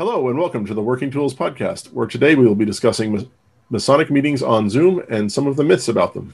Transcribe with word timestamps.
Hello, 0.00 0.30
and 0.30 0.38
welcome 0.38 0.64
to 0.64 0.72
the 0.72 0.80
Working 0.80 1.10
Tools 1.10 1.34
Podcast, 1.34 1.92
where 1.92 2.06
today 2.06 2.34
we 2.34 2.46
will 2.46 2.54
be 2.54 2.64
discussing 2.64 3.28
Masonic 3.68 4.10
meetings 4.10 4.42
on 4.42 4.70
Zoom 4.70 5.02
and 5.10 5.30
some 5.30 5.46
of 5.46 5.56
the 5.56 5.62
myths 5.62 5.88
about 5.88 6.14
them. 6.14 6.32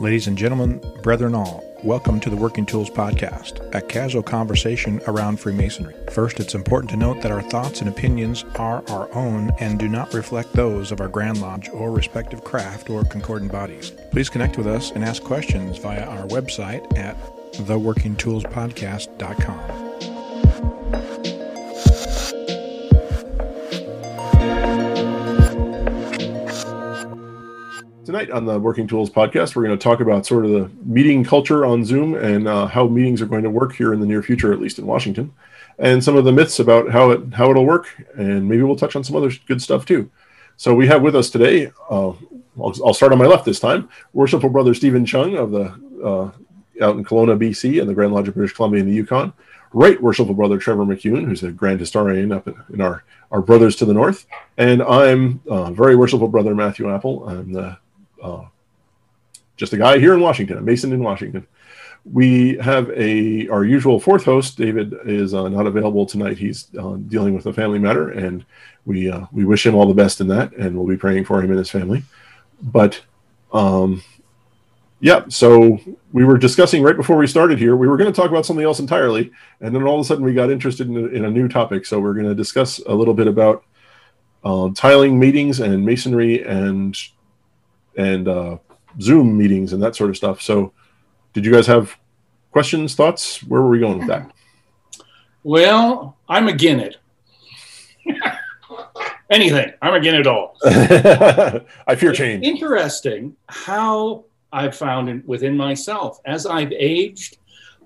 Ladies 0.00 0.28
and 0.28 0.38
gentlemen, 0.38 0.80
brethren 1.02 1.34
all, 1.34 1.64
welcome 1.82 2.20
to 2.20 2.30
the 2.30 2.36
Working 2.36 2.64
Tools 2.64 2.88
Podcast, 2.88 3.68
a 3.74 3.82
casual 3.82 4.22
conversation 4.22 5.00
around 5.08 5.40
Freemasonry. 5.40 5.96
First, 6.12 6.38
it's 6.38 6.54
important 6.54 6.88
to 6.92 6.96
note 6.96 7.22
that 7.22 7.32
our 7.32 7.42
thoughts 7.42 7.80
and 7.80 7.88
opinions 7.88 8.44
are 8.60 8.84
our 8.90 9.12
own 9.12 9.50
and 9.58 9.76
do 9.76 9.88
not 9.88 10.14
reflect 10.14 10.52
those 10.52 10.92
of 10.92 11.00
our 11.00 11.08
Grand 11.08 11.40
Lodge 11.40 11.68
or 11.70 11.90
respective 11.90 12.44
craft 12.44 12.90
or 12.90 13.02
concordant 13.02 13.50
bodies. 13.50 13.90
Please 14.12 14.28
connect 14.28 14.56
with 14.56 14.68
us 14.68 14.92
and 14.92 15.04
ask 15.04 15.24
questions 15.24 15.78
via 15.78 16.06
our 16.06 16.28
website 16.28 16.96
at 16.96 17.16
theworkingtoolspodcast.com. 17.64 19.60
Tonight 28.04 28.30
on 28.30 28.44
the 28.46 28.60
Working 28.60 28.86
Tools 28.86 29.10
podcast, 29.10 29.56
we're 29.56 29.64
going 29.64 29.76
to 29.76 29.82
talk 29.82 29.98
about 29.98 30.26
sort 30.26 30.44
of 30.44 30.52
the 30.52 30.70
meeting 30.84 31.24
culture 31.24 31.66
on 31.66 31.84
Zoom 31.84 32.14
and 32.14 32.46
uh, 32.46 32.66
how 32.66 32.86
meetings 32.86 33.20
are 33.20 33.26
going 33.26 33.42
to 33.42 33.50
work 33.50 33.74
here 33.74 33.92
in 33.92 33.98
the 33.98 34.06
near 34.06 34.22
future, 34.22 34.52
at 34.52 34.60
least 34.60 34.78
in 34.78 34.86
Washington, 34.86 35.32
and 35.80 36.04
some 36.04 36.16
of 36.16 36.24
the 36.24 36.30
myths 36.30 36.60
about 36.60 36.88
how 36.90 37.10
it 37.10 37.34
how 37.34 37.50
it'll 37.50 37.66
work, 37.66 37.88
and 38.14 38.48
maybe 38.48 38.62
we'll 38.62 38.76
touch 38.76 38.94
on 38.94 39.02
some 39.02 39.16
other 39.16 39.32
good 39.48 39.60
stuff 39.60 39.84
too. 39.84 40.08
So 40.56 40.72
we 40.72 40.86
have 40.86 41.02
with 41.02 41.16
us 41.16 41.30
today. 41.30 41.72
Uh, 41.90 42.12
I'll, 42.58 42.74
I'll, 42.86 42.94
start 42.94 43.12
on 43.12 43.18
my 43.18 43.26
left 43.26 43.44
this 43.44 43.60
time. 43.60 43.90
Worshipful 44.12 44.50
Brother 44.50 44.72
Steven 44.72 45.04
Chung 45.04 45.36
of 45.36 45.50
the 45.50 45.74
uh, 46.02 46.30
out 46.80 46.96
in 46.96 47.04
Kelowna, 47.04 47.38
BC, 47.38 47.80
and 47.80 47.88
the 47.88 47.94
Grand 47.94 48.12
Lodge 48.12 48.28
of 48.28 48.34
British 48.34 48.54
Columbia 48.54 48.80
in 48.80 48.88
the 48.88 48.94
Yukon. 48.94 49.32
Right 49.72 50.00
Worshipful 50.00 50.34
Brother 50.34 50.58
Trevor 50.58 50.84
McKeown, 50.84 51.26
who's 51.26 51.42
a 51.42 51.50
Grand 51.50 51.80
Historian 51.80 52.32
up 52.32 52.46
in, 52.46 52.54
in 52.72 52.80
our 52.80 53.04
our 53.30 53.42
brothers 53.42 53.76
to 53.76 53.84
the 53.84 53.92
north, 53.92 54.26
and 54.56 54.82
I'm 54.82 55.42
uh, 55.50 55.72
very 55.72 55.96
Worshipful 55.96 56.28
Brother 56.28 56.54
Matthew 56.54 56.88
Appel. 56.88 57.28
I'm 57.28 57.52
the 57.52 57.76
uh, 58.22 58.44
just 59.56 59.72
a 59.72 59.76
guy 59.76 59.98
here 59.98 60.14
in 60.14 60.20
Washington, 60.20 60.58
a 60.58 60.60
Mason 60.60 60.92
in 60.92 61.02
Washington. 61.02 61.46
We 62.04 62.56
have 62.58 62.88
a 62.90 63.48
our 63.48 63.64
usual 63.64 63.98
fourth 63.98 64.24
host. 64.24 64.56
David 64.56 64.94
is 65.04 65.34
uh, 65.34 65.48
not 65.48 65.66
available 65.66 66.06
tonight. 66.06 66.38
He's 66.38 66.68
uh, 66.78 66.96
dealing 67.08 67.34
with 67.34 67.46
a 67.46 67.52
family 67.52 67.80
matter, 67.80 68.10
and 68.10 68.44
we 68.84 69.10
uh, 69.10 69.26
we 69.32 69.44
wish 69.44 69.66
him 69.66 69.74
all 69.74 69.86
the 69.86 69.94
best 69.94 70.20
in 70.20 70.28
that, 70.28 70.52
and 70.54 70.76
we'll 70.76 70.86
be 70.86 70.96
praying 70.96 71.24
for 71.24 71.42
him 71.42 71.50
and 71.50 71.58
his 71.58 71.70
family. 71.70 72.04
But 72.62 73.00
um, 73.52 74.02
yeah, 75.00 75.24
so 75.28 75.78
we 76.12 76.24
were 76.24 76.38
discussing 76.38 76.82
right 76.82 76.96
before 76.96 77.16
we 77.16 77.26
started 77.26 77.58
here. 77.58 77.76
We 77.76 77.86
were 77.86 77.98
going 77.98 78.10
to 78.10 78.16
talk 78.16 78.30
about 78.30 78.46
something 78.46 78.64
else 78.64 78.78
entirely, 78.78 79.30
and 79.60 79.74
then 79.74 79.82
all 79.82 79.96
of 79.96 80.00
a 80.00 80.04
sudden 80.04 80.24
we 80.24 80.32
got 80.32 80.50
interested 80.50 80.88
in 80.88 80.96
a, 80.96 81.06
in 81.08 81.24
a 81.26 81.30
new 81.30 81.48
topic. 81.48 81.84
So 81.84 82.00
we're 82.00 82.14
going 82.14 82.26
to 82.26 82.34
discuss 82.34 82.78
a 82.86 82.94
little 82.94 83.12
bit 83.12 83.26
about 83.26 83.64
um, 84.44 84.72
tiling 84.74 85.18
meetings 85.18 85.60
and 85.60 85.84
masonry 85.84 86.42
and 86.44 86.96
and 87.96 88.28
uh, 88.28 88.58
Zoom 89.00 89.36
meetings 89.36 89.72
and 89.72 89.82
that 89.82 89.96
sort 89.96 90.10
of 90.10 90.16
stuff. 90.16 90.40
So, 90.40 90.72
did 91.32 91.44
you 91.44 91.52
guys 91.52 91.66
have 91.66 91.96
questions, 92.52 92.94
thoughts? 92.94 93.42
Where 93.42 93.60
were 93.60 93.68
we 93.68 93.80
going 93.80 93.98
with 93.98 94.08
that? 94.08 94.32
Well, 95.42 96.16
I'm 96.28 96.48
again 96.48 96.80
it. 96.80 96.96
Anything. 99.30 99.72
I'm 99.82 99.94
again 99.94 100.14
it 100.14 100.26
all. 100.26 100.56
I 100.64 101.96
fear 101.96 102.12
change. 102.12 102.44
Interesting 102.44 103.36
how 103.48 104.24
I've 104.56 104.74
found 104.74 105.10
it 105.10 105.28
within 105.28 105.54
myself. 105.54 106.18
As 106.24 106.46
I've 106.46 106.72
aged, 106.72 107.36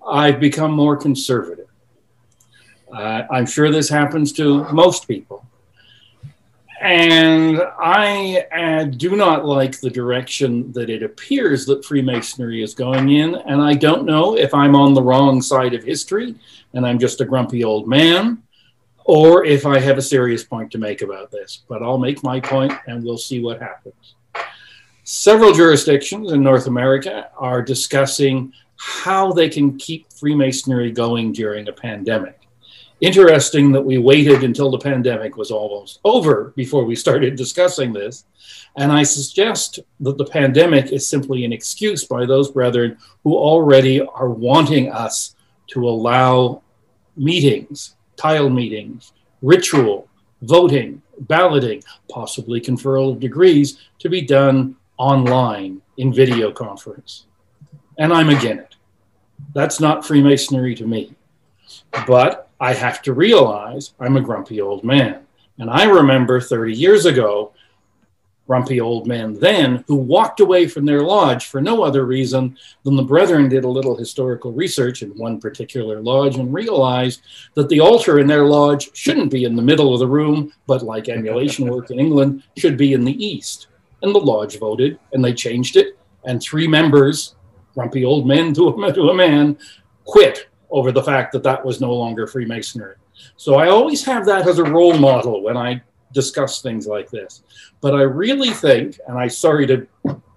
I've 0.09 0.39
become 0.39 0.71
more 0.71 0.97
conservative. 0.97 1.67
Uh, 2.97 3.23
I'm 3.29 3.45
sure 3.45 3.73
this 3.73 3.89
happens 3.89 4.33
to 4.35 4.65
most 4.73 5.09
people. 5.09 5.45
And 6.81 7.61
I 7.79 8.47
uh, 8.56 8.84
do 8.84 9.17
not 9.17 9.44
like 9.44 9.81
the 9.81 9.91
direction 9.91 10.71
that 10.72 10.89
it 10.89 11.03
appears 11.03 11.67
that 11.67 11.84
Freemasonry 11.84 12.62
is 12.62 12.73
going 12.73 13.11
in. 13.11 13.34
And 13.34 13.61
I 13.61 13.75
don't 13.75 14.06
know 14.06 14.37
if 14.37 14.55
I'm 14.55 14.77
on 14.77 14.94
the 14.94 15.03
wrong 15.03 15.43
side 15.43 15.75
of 15.75 15.83
history 15.83 16.37
and 16.73 16.87
I'm 16.87 17.00
just 17.00 17.21
a 17.21 17.25
grumpy 17.25 17.65
old 17.65 17.89
man, 17.89 18.44
or 19.05 19.44
if 19.44 19.67
I 19.67 19.81
have 19.81 19.99
a 19.99 20.03
serious 20.03 20.44
point 20.44 20.71
to 20.71 20.78
make 20.78 21.03
about 21.03 21.33
this. 21.33 21.65
But 21.69 21.83
I'll 21.83 21.99
make 21.99 22.23
my 22.23 22.39
point 22.39 22.73
and 22.87 23.05
we'll 23.05 23.19
see 23.19 23.41
what 23.41 23.61
happens. 23.61 24.15
Several 25.05 25.53
jurisdictions 25.53 26.33
in 26.33 26.43
North 26.43 26.66
America 26.66 27.31
are 27.37 27.62
discussing 27.62 28.53
how 28.77 29.33
they 29.33 29.49
can 29.49 29.77
keep 29.77 30.12
Freemasonry 30.12 30.91
going 30.93 31.33
during 31.33 31.69
a 31.69 31.72
pandemic 31.72 32.41
interesting 33.00 33.72
that 33.72 33.81
we 33.81 33.99
waited 33.99 34.44
until 34.44 34.71
the 34.71 34.78
pandemic 34.78 35.37
was 35.37 35.50
almost 35.50 36.00
over 36.05 36.53
before 36.56 36.84
we 36.84 36.94
started 36.94 37.37
discussing 37.37 37.93
this. 37.93 38.25
And 38.77 38.93
I 38.93 39.03
suggest 39.03 39.81
that 40.00 40.19
the 40.19 40.27
pandemic 40.27 40.93
is 40.93 41.09
simply 41.09 41.44
an 41.44 41.53
excuse 41.53 42.05
by 42.05 42.27
those 42.27 42.50
brethren 42.50 42.99
who 43.25 43.37
already 43.37 44.00
are 44.00 44.28
wanting 44.28 44.93
us 44.93 45.34
to 45.69 45.88
allow 45.88 46.62
meetings, 47.17 47.97
tile 48.17 48.50
meetings, 48.50 49.12
ritual, 49.43 50.09
voting, 50.43 51.03
balloting, 51.21 51.82
possibly 52.11 52.61
conferral 52.61 53.12
of 53.12 53.21
degrees 53.21 53.78
to 53.99 54.09
be 54.09 54.21
done 54.21 54.77
online 55.00 55.81
in 55.97 56.12
video 56.12 56.53
conference. 56.53 57.25
And 57.97 58.12
I'm 58.12 58.28
against 58.28 58.75
it. 58.75 58.77
That's 59.55 59.81
not 59.81 60.06
Freemasonry 60.06 60.75
to 60.75 60.87
me. 60.87 61.15
But 62.06 62.50
I 62.61 62.75
have 62.75 63.00
to 63.03 63.15
realize 63.15 63.94
I'm 63.99 64.19
a 64.19 64.21
grumpy 64.21 64.61
old 64.61 64.84
man. 64.84 65.27
And 65.59 65.71
I 65.71 65.84
remember 65.84 66.38
30 66.38 66.75
years 66.75 67.06
ago, 67.06 67.55
grumpy 68.47 68.81
old 68.81 69.06
men 69.06 69.33
then 69.38 69.84
who 69.87 69.94
walked 69.94 70.41
away 70.41 70.66
from 70.66 70.84
their 70.84 71.03
lodge 71.03 71.47
for 71.47 71.62
no 71.62 71.82
other 71.82 72.05
reason 72.05 72.59
than 72.82 72.97
the 72.97 73.03
brethren 73.03 73.49
did 73.49 73.65
a 73.65 73.69
little 73.69 73.97
historical 73.97 74.53
research 74.53 75.03
in 75.03 75.11
one 75.17 75.41
particular 75.41 76.03
lodge 76.03 76.37
and 76.37 76.53
realized 76.53 77.22
that 77.55 77.71
the 77.71 77.81
altar 77.81 78.19
in 78.19 78.27
their 78.27 78.44
lodge 78.44 78.94
shouldn't 78.94 79.31
be 79.31 79.44
in 79.44 79.56
the 79.56 79.62
middle 79.62 79.94
of 79.94 80.00
the 80.00 80.06
room, 80.06 80.53
but 80.67 80.82
like 80.82 81.09
emulation 81.09 81.71
work 81.71 81.91
in 81.91 81.99
England, 81.99 82.43
should 82.59 82.77
be 82.77 82.93
in 82.93 83.05
the 83.05 83.25
east. 83.25 83.69
And 84.03 84.15
the 84.15 84.19
lodge 84.19 84.59
voted 84.59 84.99
and 85.12 85.25
they 85.25 85.34
changed 85.34 85.77
it. 85.77 85.99
And 86.25 86.43
three 86.43 86.66
members, 86.66 87.37
grumpy 87.75 88.05
old 88.05 88.27
men 88.27 88.53
to 88.55 88.69
a, 88.69 88.93
to 88.94 89.11
a 89.11 89.15
man, 89.15 89.59
quit 90.05 90.49
over 90.71 90.93
the 90.93 91.03
fact 91.03 91.33
that 91.33 91.43
that 91.43 91.65
was 91.65 91.81
no 91.81 91.93
longer 91.93 92.27
Freemasonry. 92.27 92.94
So 93.37 93.56
I 93.56 93.69
always 93.69 94.05
have 94.05 94.25
that 94.27 94.49
as 94.49 94.59
a 94.59 94.65
role 94.65 94.97
model 94.97 95.43
when 95.43 95.56
I 95.56 95.83
discuss 96.12 96.62
things 96.62 96.87
like 96.87 97.11
this. 97.11 97.43
But 97.81 97.94
I 97.94 98.03
really 98.03 98.50
think, 98.50 98.99
and 99.06 99.19
I'm 99.19 99.31
sorry 99.31 99.66
to 99.66 99.87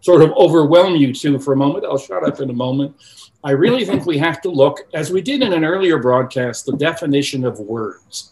sort 0.01 0.21
of 0.21 0.31
overwhelm 0.31 0.95
you 0.95 1.13
two 1.13 1.39
for 1.39 1.53
a 1.53 1.57
moment, 1.57 1.85
I'll 1.85 1.97
shut 1.97 2.27
up 2.27 2.39
in 2.39 2.49
a 2.49 2.53
moment. 2.53 2.95
I 3.43 3.51
really 3.51 3.85
think 3.85 4.05
we 4.05 4.17
have 4.19 4.41
to 4.41 4.49
look, 4.49 4.87
as 4.93 5.11
we 5.11 5.21
did 5.21 5.41
in 5.41 5.53
an 5.53 5.65
earlier 5.65 5.97
broadcast, 5.97 6.65
the 6.65 6.77
definition 6.77 7.45
of 7.45 7.59
words. 7.59 8.31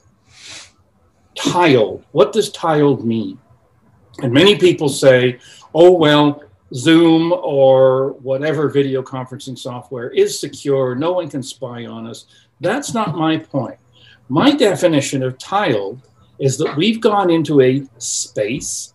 Tiled. 1.35 2.05
What 2.11 2.33
does 2.33 2.51
tiled 2.51 3.05
mean? 3.05 3.39
And 4.21 4.31
many 4.31 4.55
people 4.57 4.89
say, 4.89 5.39
oh, 5.73 5.91
well, 5.91 6.43
Zoom 6.73 7.33
or 7.33 8.13
whatever 8.21 8.69
video 8.69 9.01
conferencing 9.01 9.57
software 9.57 10.09
is 10.09 10.39
secure. 10.39 10.95
No 10.95 11.13
one 11.13 11.29
can 11.29 11.43
spy 11.43 11.85
on 11.85 12.07
us. 12.07 12.25
That's 12.61 12.93
not 12.93 13.15
my 13.15 13.37
point. 13.37 13.77
My 14.29 14.55
definition 14.55 15.23
of 15.23 15.37
tiled 15.37 16.01
is 16.39 16.57
that 16.57 16.77
we've 16.77 17.01
gone 17.01 17.29
into 17.29 17.61
a 17.61 17.83
space, 17.97 18.93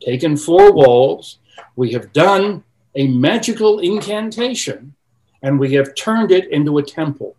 taken 0.00 0.36
four 0.36 0.72
walls, 0.72 1.38
we 1.76 1.92
have 1.92 2.12
done 2.12 2.62
a 2.94 3.08
magical 3.08 3.80
incantation, 3.80 4.94
and 5.42 5.58
we 5.58 5.72
have 5.74 5.94
turned 5.94 6.30
it 6.30 6.50
into 6.50 6.78
a 6.78 6.82
temple. 6.82 7.34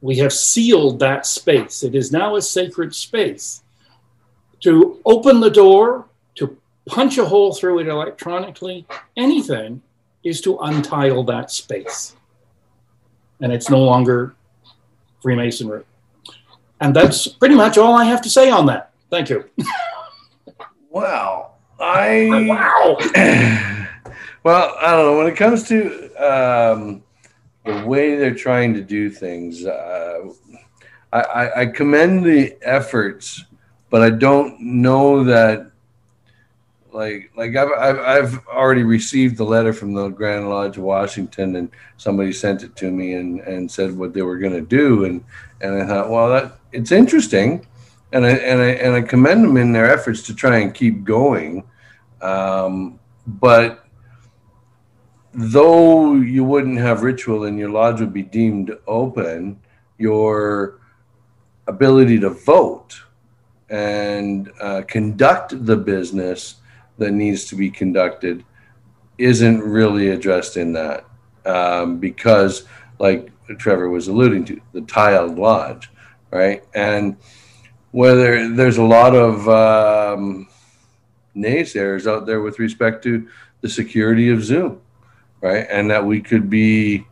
We 0.00 0.16
have 0.16 0.32
sealed 0.32 0.98
that 1.00 1.26
space. 1.26 1.82
It 1.82 1.94
is 1.94 2.10
now 2.10 2.36
a 2.36 2.42
sacred 2.42 2.94
space. 2.94 3.62
To 4.60 5.00
open 5.04 5.40
the 5.40 5.50
door, 5.50 6.06
to 6.36 6.56
punch 6.86 7.18
a 7.18 7.24
hole 7.24 7.54
through 7.54 7.80
it 7.80 7.88
electronically, 7.88 8.86
anything 9.16 9.82
is 10.22 10.40
to 10.42 10.56
untile 10.58 11.26
that 11.26 11.50
space. 11.50 12.14
And 13.40 13.52
it's 13.52 13.70
no 13.70 13.78
longer 13.78 14.34
Freemasonry. 15.22 15.84
And 16.80 16.94
that's 16.94 17.26
pretty 17.26 17.54
much 17.54 17.78
all 17.78 17.94
I 17.94 18.04
have 18.04 18.20
to 18.22 18.30
say 18.30 18.50
on 18.50 18.66
that. 18.66 18.90
Thank 19.10 19.30
you. 19.30 19.48
Wow. 20.90 21.52
I. 21.78 22.28
Wow. 22.48 22.98
well, 24.42 24.76
I 24.80 24.90
don't 24.90 25.06
know. 25.06 25.18
When 25.18 25.26
it 25.26 25.36
comes 25.36 25.68
to 25.68 26.10
um, 26.16 27.02
the 27.64 27.86
way 27.86 28.16
they're 28.16 28.34
trying 28.34 28.74
to 28.74 28.80
do 28.82 29.08
things, 29.08 29.64
uh, 29.64 30.30
I, 31.12 31.50
I 31.56 31.66
commend 31.66 32.24
the 32.24 32.56
efforts, 32.62 33.44
but 33.90 34.02
I 34.02 34.10
don't 34.10 34.60
know 34.60 35.24
that 35.24 35.70
like 36.92 37.30
like 37.36 37.56
I've, 37.56 37.70
I've 37.72 37.98
I've 37.98 38.46
already 38.48 38.82
received 38.82 39.36
the 39.36 39.44
letter 39.44 39.72
from 39.72 39.94
the 39.94 40.08
Grand 40.08 40.48
Lodge 40.48 40.76
of 40.76 40.84
Washington, 40.84 41.56
and 41.56 41.70
somebody 41.96 42.32
sent 42.32 42.62
it 42.62 42.74
to 42.76 42.90
me 42.90 43.14
and 43.14 43.40
and 43.40 43.70
said 43.70 43.96
what 43.96 44.14
they 44.14 44.22
were 44.22 44.38
going 44.38 44.52
to 44.52 44.60
do, 44.60 45.04
and 45.04 45.24
and 45.60 45.82
I 45.82 45.86
thought, 45.86 46.10
well, 46.10 46.28
that 46.30 46.58
it's 46.72 46.92
interesting, 46.92 47.66
and 48.12 48.24
I 48.24 48.30
and 48.30 48.60
I 48.60 48.68
and 48.70 48.94
I 48.94 49.02
commend 49.02 49.44
them 49.44 49.56
in 49.56 49.72
their 49.72 49.90
efforts 49.90 50.22
to 50.22 50.34
try 50.34 50.58
and 50.58 50.74
keep 50.74 51.04
going, 51.04 51.64
um, 52.22 52.98
but 53.26 53.86
though 55.32 56.14
you 56.14 56.42
wouldn't 56.42 56.78
have 56.78 57.02
ritual 57.02 57.44
and 57.44 57.56
your 57.56 57.70
lodge 57.70 58.00
would 58.00 58.12
be 58.12 58.22
deemed 58.22 58.76
open, 58.88 59.60
your 59.98 60.80
ability 61.68 62.18
to 62.18 62.30
vote 62.30 63.00
and 63.70 64.50
uh, 64.60 64.82
conduct 64.86 65.64
the 65.64 65.76
business 65.76 66.56
that 66.98 67.12
needs 67.12 67.46
to 67.46 67.56
be 67.56 67.70
conducted 67.70 68.44
isn't 69.16 69.60
really 69.60 70.08
addressed 70.08 70.56
in 70.56 70.72
that 70.72 71.04
um, 71.46 71.98
because, 71.98 72.64
like 72.98 73.30
Trevor 73.58 73.88
was 73.88 74.08
alluding 74.08 74.44
to, 74.46 74.60
the 74.72 74.82
tiled 74.82 75.38
lodge, 75.38 75.90
right? 76.30 76.64
And 76.74 77.16
whether 77.92 78.48
there's 78.48 78.78
a 78.78 78.82
lot 78.82 79.14
of 79.14 79.48
um, 79.48 80.48
naysayers 81.36 82.10
out 82.10 82.26
there 82.26 82.40
with 82.40 82.58
respect 82.58 83.02
to 83.04 83.28
the 83.60 83.68
security 83.68 84.30
of 84.30 84.42
Zoom, 84.42 84.80
right? 85.40 85.66
And 85.70 85.90
that 85.90 86.04
we 86.04 86.20
could 86.20 86.50
be 86.50 87.06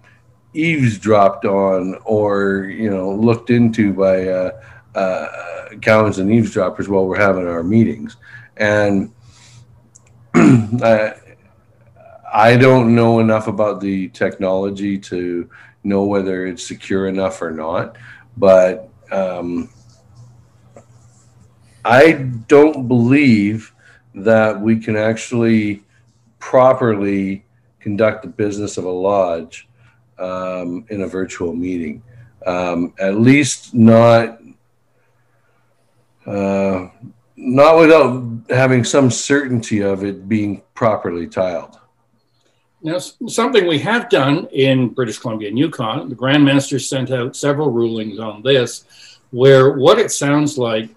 eavesdropped 0.55 1.45
on 1.45 1.95
or 2.05 2.65
you 2.65 2.91
know 2.91 3.13
looked 3.13 3.51
into 3.51 3.93
by 3.93 4.29
uh, 4.29 4.61
uh, 4.95 5.29
accountants 5.71 6.19
and 6.19 6.33
eavesdroppers 6.33 6.89
while 6.89 7.07
we're 7.07 7.21
having 7.21 7.47
our 7.47 7.63
meetings, 7.63 8.17
and 8.57 9.13
I, 10.35 11.15
I 12.33 12.57
don't 12.57 12.95
know 12.95 13.21
enough 13.21 13.49
about 13.49 13.81
the 13.81 14.09
technology 14.09 14.99
to 14.99 15.49
know 15.85 16.05
whether 16.05 16.47
it's 16.47 16.67
secure 16.67 17.09
enough 17.09 17.41
or 17.41 17.51
not, 17.51 17.97
but 18.37 18.91
um, 19.11 19.71
I 21.85 22.13
don't 22.13 22.87
believe 22.87 23.73
that 24.15 24.61
we 24.61 24.79
can 24.79 24.97
actually 24.97 25.83
properly 26.39 27.45
conduct 27.81 28.23
the 28.23 28.29
business 28.29 28.77
of 28.77 28.85
a 28.85 28.91
lodge 28.91 29.69
um, 30.19 30.85
in 30.91 31.03
a 31.03 31.07
virtual 31.07 31.55
meeting. 31.55 32.03
Um, 32.47 32.95
at 32.99 33.17
least 33.17 33.75
not 33.75 34.41
uh, 36.29 36.91
not 37.37 37.79
without 37.79 38.23
having 38.51 38.85
some 38.85 39.11
certainty 39.11 39.81
of 39.81 40.05
it 40.05 40.29
being 40.29 40.63
properly 40.75 41.27
tiled. 41.27 41.79
Now, 42.83 42.99
something 42.99 43.67
we 43.67 43.79
have 43.81 44.09
done 44.09 44.47
in 44.53 44.89
British 44.89 45.19
Columbia 45.19 45.49
and 45.49 45.59
Yukon, 45.59 46.09
the 46.09 46.15
Grand 46.15 46.45
Master 46.45 46.79
sent 46.79 47.11
out 47.11 47.35
several 47.35 47.71
rulings 47.71 48.19
on 48.19 48.43
this, 48.43 48.85
where 49.31 49.73
what 49.73 49.99
it 49.99 50.13
sounds 50.13 50.59
like 50.59 50.91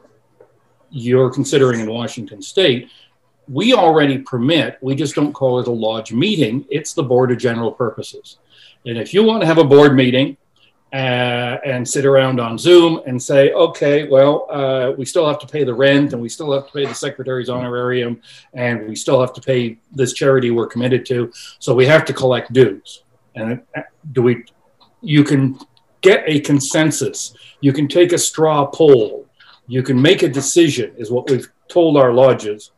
you're 0.90 1.32
considering 1.32 1.80
in 1.80 1.90
Washington 1.90 2.42
State, 2.42 2.90
we 3.48 3.74
already 3.74 4.20
permit, 4.20 4.78
we 4.82 4.96
just 4.96 5.16
don't 5.16 5.34
call 5.34 5.60
it 5.60 5.68
a 5.68 5.72
lodge 5.72 6.12
meeting, 6.12 6.66
it's 6.70 6.94
the 6.94 7.04
Board 7.04 7.32
of 7.32 7.38
General 7.38 7.72
Purposes. 7.72 8.38
And 8.86 8.98
if 8.98 9.14
you 9.14 9.24
want 9.24 9.42
to 9.42 9.48
have 9.48 9.58
a 9.58 9.64
board 9.64 9.96
meeting 9.96 10.38
uh, 10.94 11.58
and 11.64 11.88
sit 11.88 12.06
around 12.06 12.40
on 12.40 12.58
Zoom 12.58 13.02
and 13.06 13.22
say, 13.22 13.54
okay, 13.54 14.08
well, 14.10 14.46
uh, 14.50 14.92
we 14.98 15.06
still 15.06 15.26
have 15.26 15.40
to 15.40 15.48
pay 15.48 15.64
the 15.64 15.74
rent 15.74 16.12
and 16.12 16.22
we 16.22 16.28
still 16.28 16.52
have 16.52 16.68
to 16.68 16.74
pay 16.74 16.86
the 16.86 16.94
secretary's 16.94 17.50
honorarium 17.50 18.22
and 18.54 18.88
we 18.88 18.96
still 18.96 19.22
have 19.22 19.32
to 19.34 19.42
pay 19.42 19.78
this 19.94 20.12
charity 20.12 20.52
we're 20.52 20.68
committed 20.68 21.06
to. 21.06 21.32
So 21.60 21.74
we 21.74 21.86
have 21.86 22.04
to 22.06 22.14
collect 22.14 22.52
dues. 22.52 23.04
And 23.36 23.62
uh, 23.76 23.82
do 24.12 24.22
we, 24.22 24.44
you 25.02 25.24
can 25.24 25.58
get 26.02 26.24
a 26.28 26.42
consensus, 26.42 27.36
you 27.62 27.72
can 27.72 27.88
take 27.88 28.12
a 28.12 28.18
straw 28.18 28.66
poll, 28.66 29.28
you 29.68 29.84
can 29.84 30.02
make 30.02 30.24
a 30.24 30.30
decision, 30.30 30.94
is 30.98 31.10
what 31.10 31.30
we've 31.30 31.48
told 31.70 31.96
our 31.96 32.12
lodges. 32.12 32.72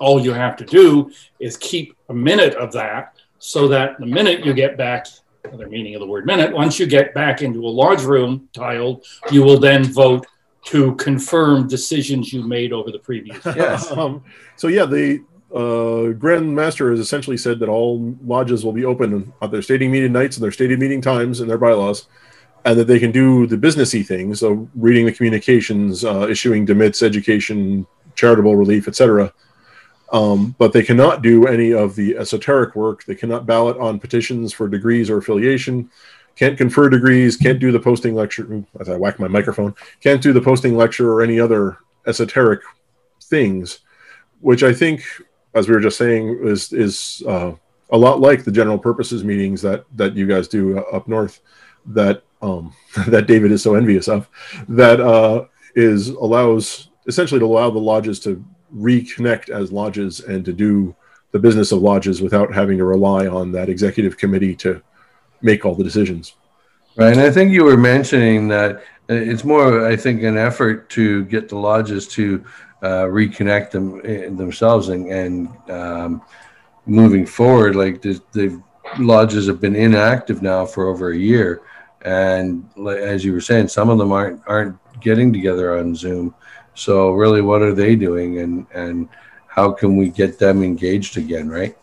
All 0.00 0.20
you 0.20 0.32
have 0.32 0.56
to 0.56 0.64
do 0.64 1.12
is 1.38 1.56
keep 1.56 1.96
a 2.08 2.14
minute 2.14 2.54
of 2.54 2.72
that 2.72 3.14
so 3.38 3.68
that 3.68 4.00
the 4.00 4.06
minute 4.06 4.44
you 4.44 4.54
get 4.54 4.76
back 4.76 5.06
the 5.52 5.66
meaning 5.68 5.94
of 5.94 6.00
the 6.00 6.06
word 6.06 6.26
minute. 6.26 6.52
Once 6.52 6.78
you 6.78 6.86
get 6.86 7.14
back 7.14 7.42
into 7.42 7.66
a 7.66 7.68
large 7.68 8.02
room 8.02 8.48
tiled, 8.52 9.04
you 9.30 9.42
will 9.42 9.58
then 9.58 9.84
vote 9.84 10.26
to 10.66 10.94
confirm 10.96 11.68
decisions 11.68 12.32
you 12.32 12.42
made 12.42 12.72
over 12.72 12.90
the 12.90 12.98
previous. 12.98 13.44
yes. 13.44 13.90
Um, 13.90 14.24
so 14.56 14.68
yeah, 14.68 14.86
the 14.86 15.22
uh, 15.54 16.12
Grand 16.12 16.54
Master 16.54 16.90
has 16.90 16.98
essentially 16.98 17.36
said 17.36 17.58
that 17.60 17.68
all 17.68 18.16
lodges 18.24 18.64
will 18.64 18.72
be 18.72 18.84
open 18.84 19.32
on 19.40 19.50
their 19.50 19.62
stating 19.62 19.92
meeting 19.92 20.12
nights 20.12 20.36
and 20.36 20.44
their 20.44 20.52
stated 20.52 20.78
meeting 20.78 21.00
times 21.00 21.40
and 21.40 21.48
their 21.48 21.58
bylaws, 21.58 22.06
and 22.64 22.78
that 22.78 22.86
they 22.86 22.98
can 22.98 23.12
do 23.12 23.46
the 23.46 23.56
businessy 23.56 24.04
things, 24.04 24.40
so 24.40 24.68
reading 24.74 25.04
the 25.04 25.12
communications, 25.12 26.04
uh, 26.04 26.26
issuing 26.28 26.66
demits, 26.66 27.02
education, 27.02 27.86
charitable 28.14 28.56
relief, 28.56 28.88
etc 28.88 29.32
um, 30.14 30.54
but 30.58 30.72
they 30.72 30.84
cannot 30.84 31.22
do 31.22 31.48
any 31.48 31.72
of 31.72 31.96
the 31.96 32.16
esoteric 32.16 32.76
work. 32.76 33.04
They 33.04 33.16
cannot 33.16 33.46
ballot 33.46 33.76
on 33.78 33.98
petitions 33.98 34.52
for 34.52 34.68
degrees 34.68 35.10
or 35.10 35.18
affiliation. 35.18 35.90
Can't 36.36 36.56
confer 36.56 36.88
degrees. 36.88 37.36
Can't 37.36 37.58
do 37.58 37.72
the 37.72 37.80
posting 37.80 38.14
lecture. 38.14 38.64
As 38.78 38.88
I 38.88 38.96
whack 38.96 39.18
my 39.18 39.26
microphone, 39.26 39.74
can't 40.00 40.22
do 40.22 40.32
the 40.32 40.40
posting 40.40 40.76
lecture 40.76 41.12
or 41.12 41.20
any 41.20 41.40
other 41.40 41.78
esoteric 42.06 42.60
things, 43.24 43.80
which 44.40 44.62
I 44.62 44.72
think, 44.72 45.02
as 45.52 45.66
we 45.66 45.74
were 45.74 45.80
just 45.80 45.98
saying, 45.98 46.38
is 46.44 46.72
is 46.72 47.24
uh, 47.26 47.50
a 47.90 47.98
lot 47.98 48.20
like 48.20 48.44
the 48.44 48.52
general 48.52 48.78
purposes 48.78 49.24
meetings 49.24 49.62
that 49.62 49.84
that 49.96 50.14
you 50.14 50.28
guys 50.28 50.46
do 50.46 50.78
up 50.78 51.08
north. 51.08 51.40
That 51.86 52.22
um, 52.40 52.72
that 53.08 53.26
David 53.26 53.50
is 53.50 53.64
so 53.64 53.74
envious 53.74 54.06
of. 54.06 54.28
That 54.68 55.00
uh, 55.00 55.46
is 55.74 56.10
allows 56.10 56.90
essentially 57.08 57.40
to 57.40 57.46
allow 57.46 57.70
the 57.70 57.80
lodges 57.80 58.20
to 58.20 58.44
reconnect 58.74 59.50
as 59.50 59.72
lodges 59.72 60.20
and 60.20 60.44
to 60.44 60.52
do 60.52 60.94
the 61.32 61.38
business 61.38 61.72
of 61.72 61.82
lodges 61.82 62.22
without 62.22 62.52
having 62.54 62.78
to 62.78 62.84
rely 62.84 63.26
on 63.26 63.52
that 63.52 63.68
executive 63.68 64.16
committee 64.16 64.54
to 64.54 64.80
make 65.42 65.64
all 65.64 65.74
the 65.74 65.84
decisions. 65.84 66.34
Right. 66.96 67.12
And 67.12 67.20
I 67.20 67.30
think 67.30 67.50
you 67.50 67.64
were 67.64 67.76
mentioning 67.76 68.48
that 68.48 68.84
it's 69.08 69.44
more, 69.44 69.86
I 69.86 69.96
think, 69.96 70.22
an 70.22 70.38
effort 70.38 70.88
to 70.90 71.24
get 71.24 71.48
the 71.48 71.58
lodges 71.58 72.06
to 72.08 72.44
uh, 72.82 73.04
reconnect 73.04 73.72
them 73.72 74.00
eh, 74.04 74.28
themselves 74.28 74.88
and, 74.88 75.10
and 75.10 75.70
um, 75.70 76.22
moving 76.86 77.26
forward. 77.26 77.74
Like 77.74 78.00
the, 78.00 78.20
the 78.32 78.62
lodges 78.98 79.46
have 79.48 79.60
been 79.60 79.76
inactive 79.76 80.40
now 80.42 80.64
for 80.64 80.86
over 80.86 81.10
a 81.10 81.16
year. 81.16 81.62
And 82.02 82.68
as 82.88 83.24
you 83.24 83.32
were 83.32 83.40
saying, 83.40 83.68
some 83.68 83.88
of 83.88 83.98
them 83.98 84.12
aren't 84.12 84.42
aren't 84.46 84.76
getting 85.00 85.32
together 85.32 85.78
on 85.78 85.94
Zoom. 85.94 86.34
So 86.74 87.12
really, 87.12 87.40
what 87.40 87.62
are 87.62 87.74
they 87.74 87.96
doing, 87.96 88.38
and 88.40 88.66
and 88.74 89.08
how 89.48 89.72
can 89.72 89.96
we 89.96 90.08
get 90.08 90.38
them 90.38 90.62
engaged 90.62 91.16
again? 91.16 91.48
Right. 91.48 91.76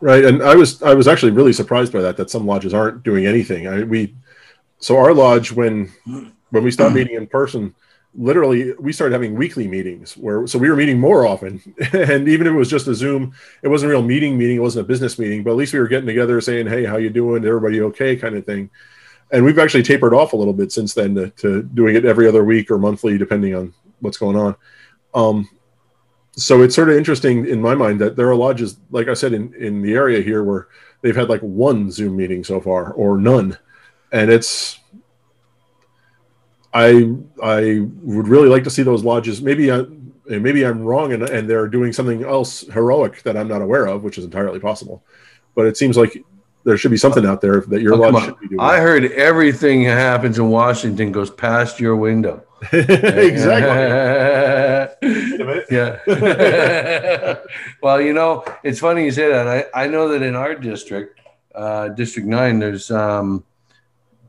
Right, 0.00 0.24
and 0.26 0.42
I 0.42 0.54
was 0.54 0.82
I 0.82 0.92
was 0.92 1.08
actually 1.08 1.32
really 1.32 1.54
surprised 1.54 1.92
by 1.92 2.02
that 2.02 2.18
that 2.18 2.30
some 2.30 2.46
lodges 2.46 2.74
aren't 2.74 3.02
doing 3.02 3.26
anything. 3.26 3.66
I 3.66 3.82
we 3.82 4.14
so 4.78 4.98
our 4.98 5.14
lodge 5.14 5.52
when 5.52 5.90
when 6.50 6.62
we 6.64 6.70
stopped 6.70 6.94
meeting 6.94 7.16
in 7.16 7.26
person, 7.26 7.74
literally 8.16 8.72
we 8.78 8.92
started 8.92 9.12
having 9.12 9.34
weekly 9.34 9.68
meetings 9.68 10.16
where 10.16 10.46
so 10.46 10.58
we 10.58 10.70
were 10.70 10.76
meeting 10.76 10.98
more 10.98 11.26
often 11.26 11.60
and 11.92 12.28
even 12.28 12.46
if 12.46 12.52
it 12.52 12.56
was 12.56 12.70
just 12.70 12.88
a 12.88 12.94
zoom 12.94 13.32
it 13.62 13.68
wasn't 13.68 13.86
a 13.86 13.90
real 13.90 14.02
meeting 14.02 14.38
meeting 14.38 14.56
it 14.56 14.60
wasn't 14.60 14.82
a 14.82 14.88
business 14.88 15.18
meeting 15.18 15.42
but 15.42 15.50
at 15.50 15.56
least 15.56 15.72
we 15.72 15.78
were 15.78 15.88
getting 15.88 16.06
together 16.06 16.40
saying 16.40 16.66
hey 16.66 16.84
how 16.84 16.96
you 16.96 17.10
doing 17.10 17.44
everybody 17.44 17.82
okay 17.82 18.16
kind 18.16 18.34
of 18.34 18.46
thing 18.46 18.70
and 19.32 19.44
we've 19.44 19.58
actually 19.58 19.82
tapered 19.82 20.14
off 20.14 20.32
a 20.32 20.36
little 20.36 20.54
bit 20.54 20.72
since 20.72 20.94
then 20.94 21.14
to, 21.14 21.28
to 21.30 21.62
doing 21.62 21.94
it 21.94 22.04
every 22.06 22.26
other 22.26 22.42
week 22.42 22.70
or 22.70 22.78
monthly 22.78 23.18
depending 23.18 23.54
on 23.54 23.72
what's 24.00 24.18
going 24.18 24.36
on. 24.36 24.56
Um, 25.14 25.48
so 26.32 26.62
it's 26.62 26.74
sort 26.74 26.90
of 26.90 26.96
interesting 26.96 27.46
in 27.46 27.60
my 27.60 27.74
mind 27.74 28.00
that 28.00 28.16
there 28.16 28.28
are 28.28 28.36
lodges, 28.36 28.78
like 28.90 29.08
I 29.08 29.14
said, 29.14 29.32
in, 29.32 29.54
in 29.54 29.80
the 29.80 29.94
area 29.94 30.20
here 30.20 30.44
where 30.44 30.68
they've 31.00 31.16
had 31.16 31.30
like 31.30 31.40
one 31.40 31.90
Zoom 31.90 32.16
meeting 32.16 32.44
so 32.44 32.60
far 32.60 32.92
or 32.92 33.16
none. 33.16 33.56
And 34.12 34.30
it's, 34.30 34.78
I, 36.74 37.14
I 37.42 37.86
would 38.02 38.28
really 38.28 38.48
like 38.48 38.64
to 38.64 38.70
see 38.70 38.82
those 38.82 39.02
lodges. 39.02 39.40
Maybe 39.40 39.72
I, 39.72 39.86
maybe 40.26 40.66
I'm 40.66 40.82
wrong 40.82 41.14
and, 41.14 41.22
and 41.22 41.48
they're 41.48 41.68
doing 41.68 41.92
something 41.92 42.22
else 42.22 42.60
heroic 42.60 43.22
that 43.22 43.36
I'm 43.36 43.48
not 43.48 43.62
aware 43.62 43.86
of, 43.86 44.02
which 44.04 44.18
is 44.18 44.24
entirely 44.24 44.60
possible. 44.60 45.02
But 45.54 45.66
it 45.66 45.78
seems 45.78 45.96
like 45.96 46.22
there 46.64 46.76
should 46.76 46.90
be 46.90 46.98
something 46.98 47.24
out 47.24 47.40
there 47.40 47.62
that 47.62 47.80
your 47.80 47.94
oh, 47.94 48.10
lodge 48.10 48.24
should 48.24 48.40
be 48.40 48.48
doing. 48.48 48.60
I 48.60 48.78
heard 48.78 49.10
everything 49.12 49.84
that 49.84 49.96
happens 49.96 50.38
in 50.38 50.50
Washington 50.50 51.12
goes 51.12 51.30
past 51.30 51.80
your 51.80 51.96
window. 51.96 52.45
exactly. 52.72 53.66
yeah. 55.70 55.98
well, 57.82 58.00
you 58.00 58.12
know, 58.12 58.44
it's 58.62 58.80
funny 58.80 59.04
you 59.04 59.10
say 59.10 59.28
that. 59.28 59.46
I, 59.46 59.84
I 59.84 59.86
know 59.86 60.08
that 60.08 60.22
in 60.22 60.34
our 60.34 60.54
district, 60.54 61.20
uh, 61.54 61.88
District 61.88 62.26
9, 62.28 62.58
there's 62.58 62.90
um, 62.90 63.44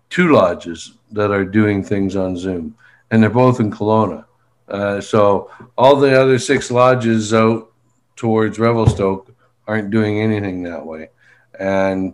two 0.09 0.31
lodges 0.31 0.93
that 1.11 1.31
are 1.31 1.45
doing 1.45 1.83
things 1.83 2.15
on 2.15 2.37
Zoom, 2.37 2.75
and 3.11 3.21
they're 3.21 3.29
both 3.29 3.59
in 3.59 3.71
Kelowna. 3.71 4.25
Uh, 4.67 4.99
so 4.99 5.49
all 5.77 5.95
the 5.95 6.19
other 6.19 6.37
six 6.39 6.69
lodges 6.69 7.33
out 7.33 7.71
towards 8.15 8.59
Revelstoke 8.59 9.33
aren't 9.67 9.91
doing 9.91 10.19
anything 10.19 10.63
that 10.63 10.85
way. 10.85 11.09
And 11.59 12.13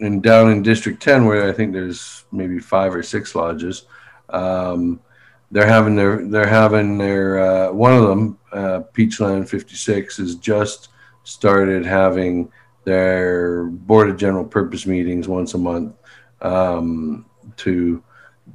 and 0.00 0.22
down 0.22 0.50
in 0.50 0.62
District 0.62 1.02
10, 1.02 1.26
where 1.26 1.46
I 1.46 1.52
think 1.52 1.72
there's 1.72 2.24
maybe 2.32 2.58
five 2.58 2.94
or 2.94 3.02
six 3.02 3.34
lodges, 3.34 3.84
um, 4.30 5.00
they're 5.50 5.66
having 5.66 5.96
their 5.96 6.26
they're 6.26 6.46
having 6.46 6.96
their 6.98 7.38
uh, 7.38 7.72
one 7.72 7.92
of 7.92 8.06
them, 8.06 8.38
uh, 8.52 8.80
Peachland 8.92 9.48
56, 9.48 10.16
has 10.18 10.36
just 10.36 10.88
started 11.24 11.84
having 11.84 12.50
their 12.84 13.64
board 13.64 14.08
of 14.08 14.16
general 14.16 14.44
purpose 14.44 14.86
meetings 14.86 15.28
once 15.28 15.54
a 15.54 15.58
month 15.58 15.94
um, 16.42 17.26
to 17.56 18.02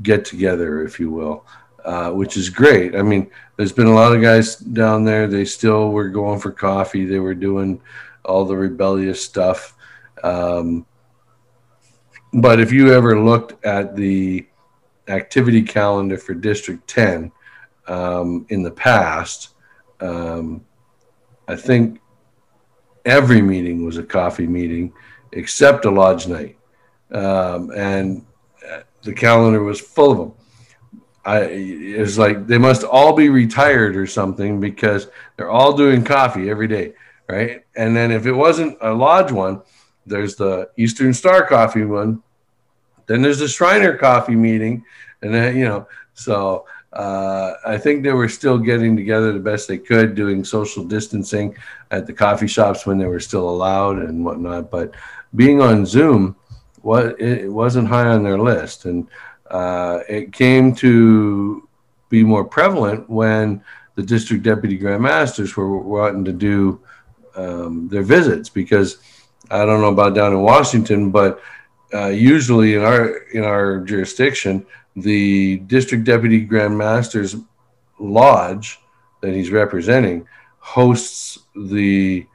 get 0.01 0.25
together, 0.25 0.83
if 0.83 0.99
you 0.99 1.09
will, 1.11 1.45
uh, 1.83 2.11
which 2.11 2.37
is 2.37 2.49
great. 2.49 2.95
I 2.95 3.01
mean, 3.01 3.29
there's 3.57 3.71
been 3.71 3.87
a 3.87 3.93
lot 3.93 4.15
of 4.15 4.21
guys 4.21 4.55
down 4.55 5.03
there. 5.05 5.27
They 5.27 5.45
still 5.45 5.91
were 5.91 6.09
going 6.09 6.39
for 6.39 6.51
coffee. 6.51 7.05
They 7.05 7.19
were 7.19 7.35
doing 7.35 7.81
all 8.23 8.45
the 8.45 8.57
rebellious 8.57 9.23
stuff. 9.23 9.75
Um, 10.23 10.85
but 12.33 12.59
if 12.59 12.71
you 12.71 12.93
ever 12.93 13.19
looked 13.19 13.63
at 13.63 13.95
the 13.95 14.45
activity 15.07 15.62
calendar 15.62 16.17
for 16.17 16.33
District 16.33 16.88
10 16.88 17.31
um, 17.88 18.45
in 18.50 18.63
the 18.63 18.71
past, 18.71 19.50
um, 20.00 20.65
I 21.47 21.55
think 21.55 22.01
every 23.05 23.41
meeting 23.41 23.85
was 23.85 23.97
a 23.97 24.03
coffee 24.03 24.47
meeting 24.47 24.93
except 25.31 25.85
a 25.85 25.91
lodge 25.91 26.27
night. 26.27 26.57
Um, 27.12 27.71
and 27.71 28.25
uh, 28.67 28.81
the 29.03 29.13
calendar 29.13 29.63
was 29.63 29.79
full 29.79 30.12
of 30.12 30.17
them. 30.17 30.33
I, 31.24 31.41
it 31.41 32.00
was 32.00 32.19
like 32.19 32.45
they 32.45 32.59
must 32.59 32.83
all 32.83 33.13
be 33.13 33.29
retired 33.29 33.95
or 33.95 34.05
something 34.05 34.59
because 34.59 35.07
they're 35.35 35.50
all 35.50 35.74
doing 35.74 36.03
coffee 36.03 36.50
every 36.51 36.67
day, 36.67 36.93
right? 37.27 37.63
And 37.75 37.95
then 37.95 38.12
if 38.12 38.27
it 38.27 38.31
wasn't 38.31 38.77
a 38.81 38.93
lodge 38.93 39.31
one, 39.31 39.62
there's 40.05 40.35
the 40.35 40.69
Eastern 40.77 41.13
Star 41.13 41.45
coffee 41.47 41.83
one. 41.83 42.21
Then 43.07 43.21
there's 43.21 43.39
the 43.39 43.47
Shriner 43.47 43.97
coffee 43.97 44.35
meeting, 44.35 44.83
and 45.21 45.33
then 45.33 45.57
you 45.57 45.65
know, 45.65 45.88
so 46.13 46.65
uh, 46.93 47.53
I 47.65 47.77
think 47.77 48.03
they 48.03 48.13
were 48.13 48.29
still 48.29 48.57
getting 48.57 48.95
together 48.95 49.33
the 49.33 49.39
best 49.39 49.67
they 49.67 49.77
could, 49.77 50.15
doing 50.15 50.43
social 50.43 50.83
distancing 50.83 51.55
at 51.91 52.07
the 52.07 52.13
coffee 52.13 52.47
shops 52.47 52.85
when 52.85 52.97
they 52.97 53.05
were 53.05 53.19
still 53.19 53.50
allowed 53.50 53.97
and 53.97 54.24
whatnot. 54.24 54.71
But 54.71 54.95
being 55.35 55.62
on 55.62 55.85
Zoom, 55.85 56.35
what 56.81 57.19
it 57.19 57.51
wasn't 57.51 57.88
high 57.88 58.07
on 58.07 58.24
their 58.24 58.39
list, 58.39 58.85
and 58.85 59.07
uh, 59.51 60.00
it 60.07 60.31
came 60.31 60.74
to 60.75 61.67
be 62.09 62.24
more 62.24 62.45
prevalent 62.45 63.09
when 63.09 63.62
the 63.95 64.03
district 64.03 64.43
deputy 64.43 64.77
grand 64.77 65.03
masters 65.03 65.55
were 65.57 65.77
wanting 65.77 66.24
to 66.25 66.31
do 66.33 66.79
um, 67.35 67.88
their 67.89 68.03
visits 68.03 68.50
because 68.50 68.97
I 69.51 69.65
don't 69.65 69.81
know 69.81 69.91
about 69.91 70.15
down 70.15 70.33
in 70.33 70.41
Washington, 70.41 71.12
but 71.12 71.41
uh, 71.94 72.08
usually 72.08 72.75
in 72.75 72.82
our 72.82 73.18
in 73.34 73.44
our 73.44 73.80
jurisdiction, 73.80 74.65
the 74.96 75.58
district 75.68 76.04
deputy 76.04 76.42
grand 76.42 76.77
master's 76.77 77.36
lodge 78.00 78.80
that 79.22 79.34
he's 79.34 79.51
representing 79.51 80.27
hosts 80.60 81.39
the 81.56 82.25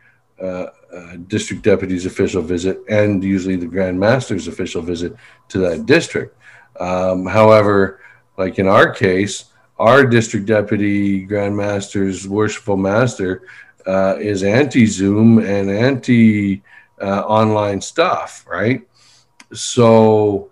uh, 0.41 0.67
uh, 0.95 1.17
district 1.29 1.63
deputy's 1.63 2.07
official 2.07 2.43
visit 2.43 2.81
and 2.89 3.23
usually 3.23 3.57
the 3.57 3.67
grand 3.67 3.99
master's 3.99 4.49
official 4.49 4.83
visit 4.83 5.15
to 5.49 5.59
that 5.59 5.87
district. 5.87 6.37
Um, 6.79 7.27
however, 7.27 8.01
like 8.39 8.59
in 8.59 8.67
our 8.67 8.91
case, 8.93 9.47
our 9.79 10.05
district 10.05 10.47
deputy 10.47 11.23
grand 11.25 11.57
master's 11.57 12.29
worshipful 12.29 12.77
master 12.77 13.43
uh, 13.87 14.17
is 14.19 14.43
anti 14.43 14.87
Zoom 14.87 15.39
and 15.39 15.71
anti 15.71 16.63
uh, 17.01 17.23
online 17.23 17.81
stuff, 17.81 18.45
right? 18.49 18.83
So 19.53 20.51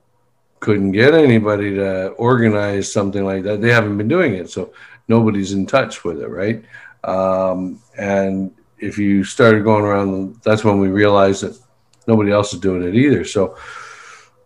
couldn't 0.60 0.92
get 0.92 1.14
anybody 1.14 1.74
to 1.76 2.08
organize 2.10 2.92
something 2.92 3.24
like 3.24 3.44
that. 3.44 3.60
They 3.60 3.72
haven't 3.72 3.96
been 3.96 4.08
doing 4.08 4.34
it, 4.34 4.50
so 4.50 4.72
nobody's 5.06 5.52
in 5.52 5.66
touch 5.66 6.04
with 6.04 6.20
it, 6.20 6.28
right? 6.28 6.64
Um, 7.04 7.80
and 7.96 8.52
if 8.78 8.98
you 8.98 9.24
started 9.24 9.64
going 9.64 9.84
around, 9.84 10.36
that's 10.42 10.64
when 10.64 10.80
we 10.80 10.88
realized 10.88 11.42
that 11.42 11.58
nobody 12.06 12.30
else 12.30 12.52
is 12.52 12.60
doing 12.60 12.82
it 12.82 12.94
either. 12.94 13.24
So 13.24 13.56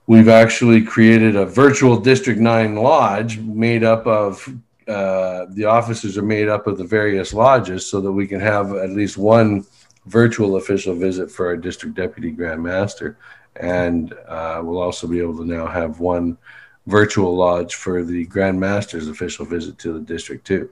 we've 0.07 0.29
actually 0.29 0.83
created 0.83 1.37
a 1.37 1.47
virtual 1.47 1.99
District 1.99 2.41
9 2.41 2.75
lodge 2.77 3.39
made 3.39 3.85
up 3.85 4.07
of 4.07 4.47
uh, 4.89 5.47
the 5.51 5.65
offices 5.65 6.19
are 6.19 6.23
made 6.23 6.49
up 6.49 6.67
of 6.67 6.77
the 6.77 6.85
various 6.85 7.33
lodges 7.33 7.87
so 7.87 8.01
that 8.01 8.11
we 8.11 8.27
can 8.27 8.41
have 8.41 8.75
at 8.75 8.91
least 8.91 9.17
one 9.17 9.65
virtual 10.07 10.57
official 10.57 10.95
visit 10.95 11.31
for 11.31 11.47
our 11.47 11.57
district 11.57 11.95
deputy 11.95 12.33
grand 12.33 12.61
master 12.61 13.17
and 13.57 14.13
uh, 14.27 14.61
we'll 14.63 14.81
also 14.81 15.07
be 15.07 15.21
able 15.21 15.37
to 15.37 15.45
now 15.45 15.67
have 15.67 16.01
one 16.01 16.39
virtual 16.87 17.35
lodge 17.37 17.75
for 17.75 18.05
the 18.05 18.25
Grand 18.27 18.59
Master's 18.59 19.09
official 19.09 19.45
visit 19.45 19.79
to 19.79 19.93
the 19.93 20.01
district 20.01 20.47
too. 20.47 20.71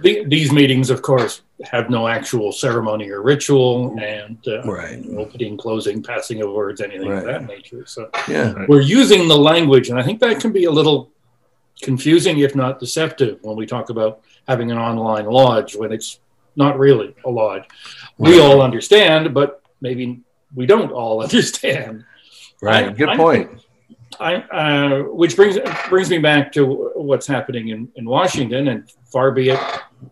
The, 0.00 0.24
these 0.24 0.52
meetings, 0.52 0.88
of 0.88 1.02
course, 1.02 1.42
have 1.64 1.90
no 1.90 2.08
actual 2.08 2.50
ceremony 2.50 3.10
or 3.10 3.20
ritual, 3.20 3.94
and 4.00 4.38
uh, 4.48 4.62
right. 4.62 5.04
opening, 5.16 5.58
closing, 5.58 6.02
passing 6.02 6.40
of 6.40 6.50
words, 6.50 6.80
anything 6.80 7.10
right. 7.10 7.18
of 7.18 7.24
that 7.24 7.46
nature. 7.46 7.84
So 7.84 8.08
yeah, 8.26 8.64
we're 8.68 8.80
using 8.80 9.28
the 9.28 9.36
language, 9.36 9.90
and 9.90 9.98
I 9.98 10.02
think 10.02 10.18
that 10.20 10.40
can 10.40 10.50
be 10.50 10.64
a 10.64 10.70
little 10.70 11.10
confusing, 11.82 12.38
if 12.38 12.54
not 12.54 12.80
deceptive, 12.80 13.38
when 13.42 13.56
we 13.56 13.66
talk 13.66 13.90
about 13.90 14.22
having 14.48 14.70
an 14.70 14.78
online 14.78 15.26
lodge 15.26 15.76
when 15.76 15.92
it's 15.92 16.20
not 16.56 16.78
really 16.78 17.14
a 17.24 17.30
lodge. 17.30 17.64
We 18.18 18.40
all 18.40 18.62
understand, 18.62 19.34
but 19.34 19.62
maybe 19.80 20.20
we 20.54 20.66
don't 20.66 20.92
all 20.92 21.22
understand. 21.22 22.04
Right. 22.60 22.88
I, 22.88 22.92
Good 22.92 23.08
I, 23.08 23.16
point. 23.16 23.50
I, 24.20 24.34
uh, 24.36 25.02
which 25.04 25.36
brings 25.36 25.58
brings 25.88 26.10
me 26.10 26.18
back 26.18 26.52
to 26.52 26.92
what's 26.94 27.26
happening 27.26 27.68
in, 27.68 27.90
in 27.96 28.04
Washington, 28.04 28.68
and 28.68 28.90
far 29.04 29.30
be 29.32 29.50
it 29.50 29.60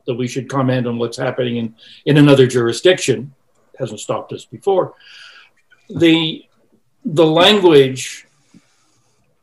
that 0.06 0.14
we 0.14 0.26
should 0.26 0.48
comment 0.48 0.86
on 0.86 0.98
what's 0.98 1.16
happening 1.16 1.56
in, 1.56 1.74
in 2.06 2.16
another 2.16 2.46
jurisdiction. 2.46 3.32
It 3.74 3.80
hasn't 3.80 4.00
stopped 4.00 4.32
us 4.32 4.44
before. 4.44 4.94
The 5.88 6.44
the 7.04 7.26
language 7.26 8.26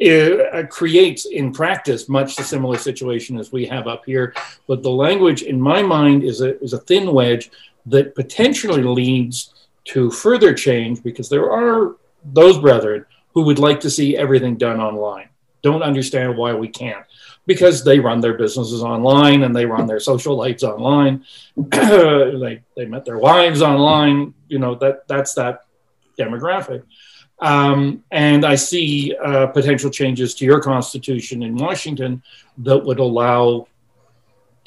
uh, 0.05 0.63
creates 0.69 1.25
in 1.25 1.51
practice 1.51 2.07
much 2.07 2.35
the 2.35 2.43
similar 2.43 2.77
situation 2.77 3.39
as 3.39 3.51
we 3.51 3.65
have 3.65 3.87
up 3.87 4.05
here, 4.05 4.33
but 4.67 4.83
the 4.83 4.91
language, 4.91 5.41
in 5.41 5.59
my 5.59 5.81
mind, 5.81 6.23
is 6.23 6.41
a 6.41 6.61
is 6.61 6.73
a 6.73 6.79
thin 6.79 7.13
wedge 7.13 7.51
that 7.85 8.15
potentially 8.15 8.83
leads 8.83 9.53
to 9.87 10.11
further 10.11 10.53
change 10.53 11.03
because 11.03 11.29
there 11.29 11.51
are 11.51 11.95
those 12.23 12.57
brethren 12.57 13.05
who 13.33 13.43
would 13.43 13.59
like 13.59 13.79
to 13.81 13.89
see 13.89 14.17
everything 14.17 14.57
done 14.57 14.79
online, 14.79 15.29
don't 15.61 15.83
understand 15.83 16.37
why 16.37 16.53
we 16.53 16.67
can't 16.67 17.05
because 17.47 17.83
they 17.83 17.97
run 17.99 18.19
their 18.19 18.35
businesses 18.35 18.83
online 18.83 19.43
and 19.43 19.55
they 19.55 19.65
run 19.65 19.87
their 19.87 20.01
social 20.01 20.35
lives 20.35 20.63
online. 20.63 21.25
they, 21.55 22.61
they 22.75 22.85
met 22.85 23.05
their 23.05 23.17
wives 23.17 23.61
online. 23.61 24.33
You 24.49 24.59
know, 24.59 24.75
that 24.75 25.07
that's 25.07 25.33
that 25.35 25.65
demographic. 26.19 26.83
Um, 27.39 28.03
and 28.11 28.45
I 28.45 28.55
see 28.55 29.15
uh, 29.15 29.47
potential 29.47 29.89
changes 29.89 30.35
to 30.35 30.45
your 30.45 30.59
constitution 30.59 31.41
in 31.43 31.55
Washington 31.55 32.21
that 32.59 32.79
would 32.79 32.99
allow 32.99 33.67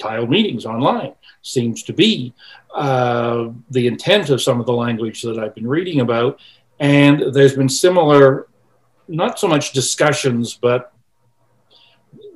tiled 0.01 0.29
meetings 0.29 0.65
online. 0.65 1.13
Seems 1.41 1.83
to 1.83 1.93
be 1.93 2.33
uh, 2.73 3.49
the 3.69 3.87
intent 3.87 4.29
of 4.29 4.41
some 4.41 4.59
of 4.59 4.65
the 4.65 4.73
language 4.73 5.21
that 5.21 5.39
I've 5.39 5.55
been 5.55 5.67
reading 5.67 6.01
about. 6.01 6.39
And 6.79 7.33
there's 7.33 7.55
been 7.55 7.69
similar, 7.69 8.47
not 9.07 9.39
so 9.39 9.47
much 9.47 9.71
discussions, 9.71 10.55
but 10.55 10.93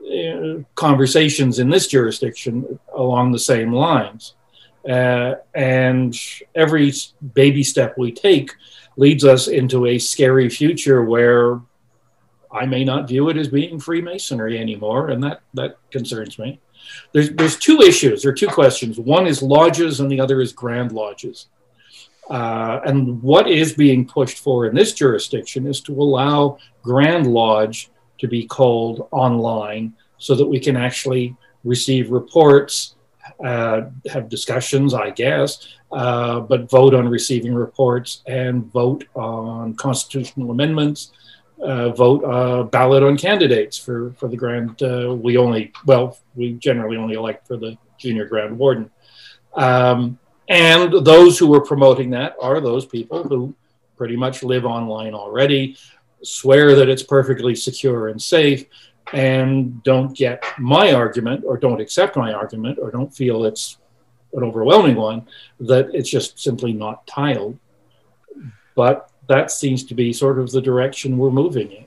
uh, 0.05 0.59
conversations 0.75 1.59
in 1.59 1.69
this 1.69 1.87
jurisdiction 1.87 2.79
along 2.93 3.31
the 3.31 3.39
same 3.39 3.73
lines. 3.73 4.35
Uh, 4.87 5.35
and 5.55 6.15
every 6.53 6.93
baby 7.33 7.63
step 7.63 7.97
we 7.97 8.11
take 8.11 8.51
leads 8.97 9.25
us 9.25 9.47
into 9.47 9.87
a 9.87 9.97
scary 9.97 10.49
future 10.49 11.03
where 11.03 11.59
I 12.51 12.65
may 12.65 12.85
not 12.85 13.07
view 13.07 13.29
it 13.29 13.37
as 13.37 13.47
being 13.47 13.79
Freemasonry 13.79 14.59
anymore, 14.59 15.09
and 15.09 15.23
that, 15.23 15.41
that 15.55 15.77
concerns 15.91 16.37
me. 16.39 16.59
There's, 17.11 17.31
there's 17.31 17.57
two 17.57 17.81
issues 17.81 18.25
or 18.25 18.33
two 18.33 18.47
questions. 18.47 18.99
One 18.99 19.27
is 19.27 19.41
lodges, 19.41 19.99
and 19.99 20.11
the 20.11 20.19
other 20.19 20.41
is 20.41 20.53
grand 20.53 20.91
lodges. 20.91 21.47
Uh, 22.29 22.79
and 22.85 23.21
what 23.21 23.49
is 23.49 23.73
being 23.73 24.05
pushed 24.05 24.39
for 24.39 24.65
in 24.65 24.75
this 24.75 24.93
jurisdiction 24.93 25.67
is 25.67 25.79
to 25.81 25.93
allow 25.93 26.57
Grand 26.81 27.27
Lodge 27.27 27.91
to 28.17 28.27
be 28.27 28.45
called 28.45 29.07
online 29.11 29.93
so 30.17 30.33
that 30.35 30.45
we 30.45 30.59
can 30.59 30.75
actually 30.75 31.35
receive 31.63 32.09
reports, 32.09 32.95
uh, 33.43 33.81
have 34.09 34.29
discussions, 34.29 34.93
I 34.93 35.11
guess, 35.11 35.67
uh, 35.91 36.39
but 36.39 36.69
vote 36.69 36.93
on 36.93 37.07
receiving 37.07 37.53
reports 37.53 38.23
and 38.25 38.65
vote 38.71 39.05
on 39.13 39.75
constitutional 39.75 40.51
amendments 40.51 41.11
uh, 41.61 41.89
vote 41.89 42.23
uh, 42.23 42.63
ballot 42.63 43.03
on 43.03 43.17
candidates 43.17 43.77
for 43.77 44.11
for 44.17 44.27
the 44.27 44.37
grand. 44.37 44.81
Uh, 44.81 45.15
we 45.15 45.37
only 45.37 45.71
well, 45.85 46.17
we 46.35 46.53
generally 46.53 46.97
only 46.97 47.15
elect 47.15 47.47
for 47.47 47.57
the 47.57 47.77
junior 47.97 48.25
grand 48.25 48.57
warden. 48.57 48.89
Um, 49.55 50.19
And 50.47 51.03
those 51.05 51.39
who 51.39 51.51
are 51.55 51.61
promoting 51.61 52.11
that 52.11 52.35
are 52.39 52.61
those 52.61 52.85
people 52.85 53.23
who 53.23 53.55
pretty 53.97 54.15
much 54.15 54.43
live 54.43 54.63
online 54.63 55.15
already, 55.15 55.75
swear 56.21 56.75
that 56.75 56.87
it's 56.87 57.01
perfectly 57.01 57.55
secure 57.55 58.09
and 58.09 58.21
safe, 58.21 58.65
and 59.13 59.81
don't 59.83 60.15
get 60.15 60.43
my 60.59 60.93
argument 60.93 61.43
or 61.47 61.57
don't 61.57 61.81
accept 61.81 62.15
my 62.15 62.31
argument 62.31 62.77
or 62.79 62.91
don't 62.91 63.11
feel 63.11 63.45
it's 63.45 63.77
an 64.33 64.43
overwhelming 64.43 64.97
one, 64.97 65.25
that 65.59 65.89
it's 65.95 66.09
just 66.09 66.37
simply 66.37 66.73
not 66.73 67.07
tiled. 67.07 67.57
But 68.75 69.09
that 69.27 69.51
seems 69.51 69.83
to 69.85 69.93
be 69.93 70.13
sort 70.13 70.39
of 70.39 70.51
the 70.51 70.61
direction 70.61 71.17
we're 71.17 71.31
moving 71.31 71.71
in. 71.71 71.85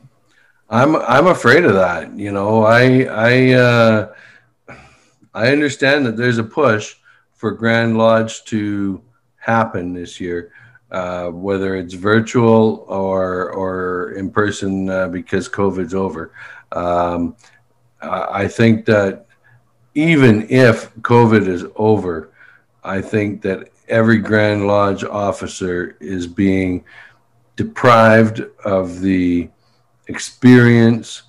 I'm 0.71 0.97
I'm 0.97 1.29
afraid 1.29 1.65
of 1.65 1.75
that. 1.75 2.13
You 2.17 2.33
know, 2.33 2.65
I 2.65 3.05
I 3.05 3.53
uh, 3.53 4.15
I 5.35 5.53
understand 5.53 6.05
that 6.07 6.17
there's 6.17 6.39
a 6.39 6.45
push 6.45 6.97
for 7.35 7.53
Grand 7.53 7.97
Lodge 7.97 8.45
to 8.47 9.03
happen 9.37 9.95
this 9.95 10.21
year, 10.21 10.53
uh, 10.91 11.29
whether 11.29 11.77
it's 11.77 11.95
virtual 11.95 12.85
or 12.89 13.51
or 13.53 14.13
in 14.13 14.31
person 14.31 14.91
uh, 14.91 15.09
because 15.09 15.49
COVID's 15.49 15.95
over. 15.95 16.33
Um, 16.73 17.37
I 18.01 18.47
think 18.47 18.85
that 18.87 19.27
even 19.95 20.47
if 20.51 20.95
COVID 20.97 21.49
is 21.49 21.65
over, 21.77 22.31
I 22.85 23.01
think 23.01 23.43
that 23.43 23.71
every 23.89 24.19
Grand 24.19 24.67
Lodge 24.67 25.03
officer 25.03 25.97
is 26.01 26.27
being 26.27 26.85
deprived 27.59 28.41
of 28.65 29.01
the 29.01 29.51
experience 30.07 31.25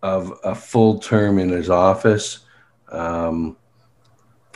of 0.00 0.32
a 0.44 0.54
full 0.54 1.00
term 1.00 1.40
in 1.40 1.48
his 1.48 1.68
office. 1.68 2.46
Um, 2.92 3.56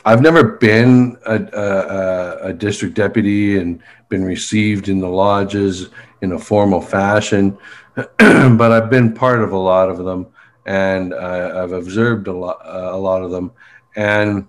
I've 0.05 0.21
never 0.21 0.53
been 0.53 1.17
a, 1.25 1.35
a, 1.35 2.47
a, 2.47 2.53
district 2.53 2.95
deputy 2.95 3.57
and 3.57 3.83
been 4.07 4.23
received 4.23 4.87
in 4.87 5.01
the 5.01 5.09
lodges 5.09 5.89
in 6.21 6.31
a 6.31 6.39
formal 6.39 6.79
fashion, 6.79 7.57
but 7.95 8.71
I've 8.71 8.89
been 8.89 9.13
part 9.13 9.41
of 9.41 9.51
a 9.51 9.57
lot 9.57 9.89
of 9.89 9.97
them, 9.97 10.27
and 10.65 11.13
uh, 11.13 11.61
I've 11.61 11.73
observed 11.73 12.27
a 12.27 12.33
lot, 12.33 12.61
uh, 12.63 12.91
a 12.93 12.97
lot 12.97 13.21
of 13.21 13.31
them, 13.31 13.51
and 13.97 14.47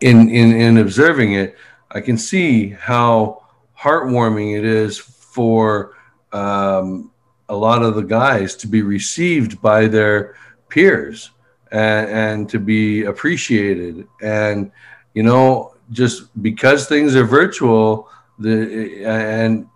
in 0.00 0.30
in 0.30 0.52
in 0.52 0.78
observing 0.78 1.32
it, 1.32 1.56
I 1.90 2.00
can 2.00 2.16
see 2.16 2.68
how 2.68 3.39
heartwarming 3.80 4.58
it 4.58 4.64
is 4.64 4.98
for 4.98 5.96
um, 6.32 7.10
a 7.48 7.56
lot 7.56 7.82
of 7.82 7.94
the 7.94 8.02
guys 8.02 8.54
to 8.56 8.66
be 8.66 8.82
received 8.82 9.60
by 9.62 9.86
their 9.86 10.36
peers 10.68 11.30
and, 11.72 12.10
and 12.10 12.48
to 12.48 12.58
be 12.58 13.04
appreciated. 13.04 14.06
And, 14.22 14.70
you 15.14 15.22
know, 15.22 15.74
just 15.90 16.42
because 16.42 16.86
things 16.86 17.16
are 17.16 17.24
virtual, 17.24 18.08
the 18.38 19.04
and 19.04 19.66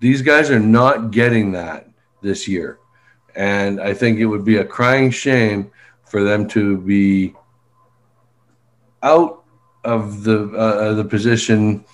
these 0.00 0.22
guys 0.22 0.50
are 0.50 0.60
not 0.60 1.10
getting 1.10 1.52
that 1.52 1.88
this 2.22 2.46
year. 2.48 2.78
And 3.34 3.80
I 3.80 3.94
think 3.94 4.18
it 4.18 4.26
would 4.26 4.44
be 4.44 4.56
a 4.56 4.64
crying 4.64 5.10
shame 5.10 5.70
for 6.04 6.24
them 6.24 6.48
to 6.48 6.78
be 6.78 7.34
out 9.02 9.44
of 9.84 10.24
the 10.24 10.48
uh, 10.50 10.94
the 10.94 11.04
position 11.04 11.84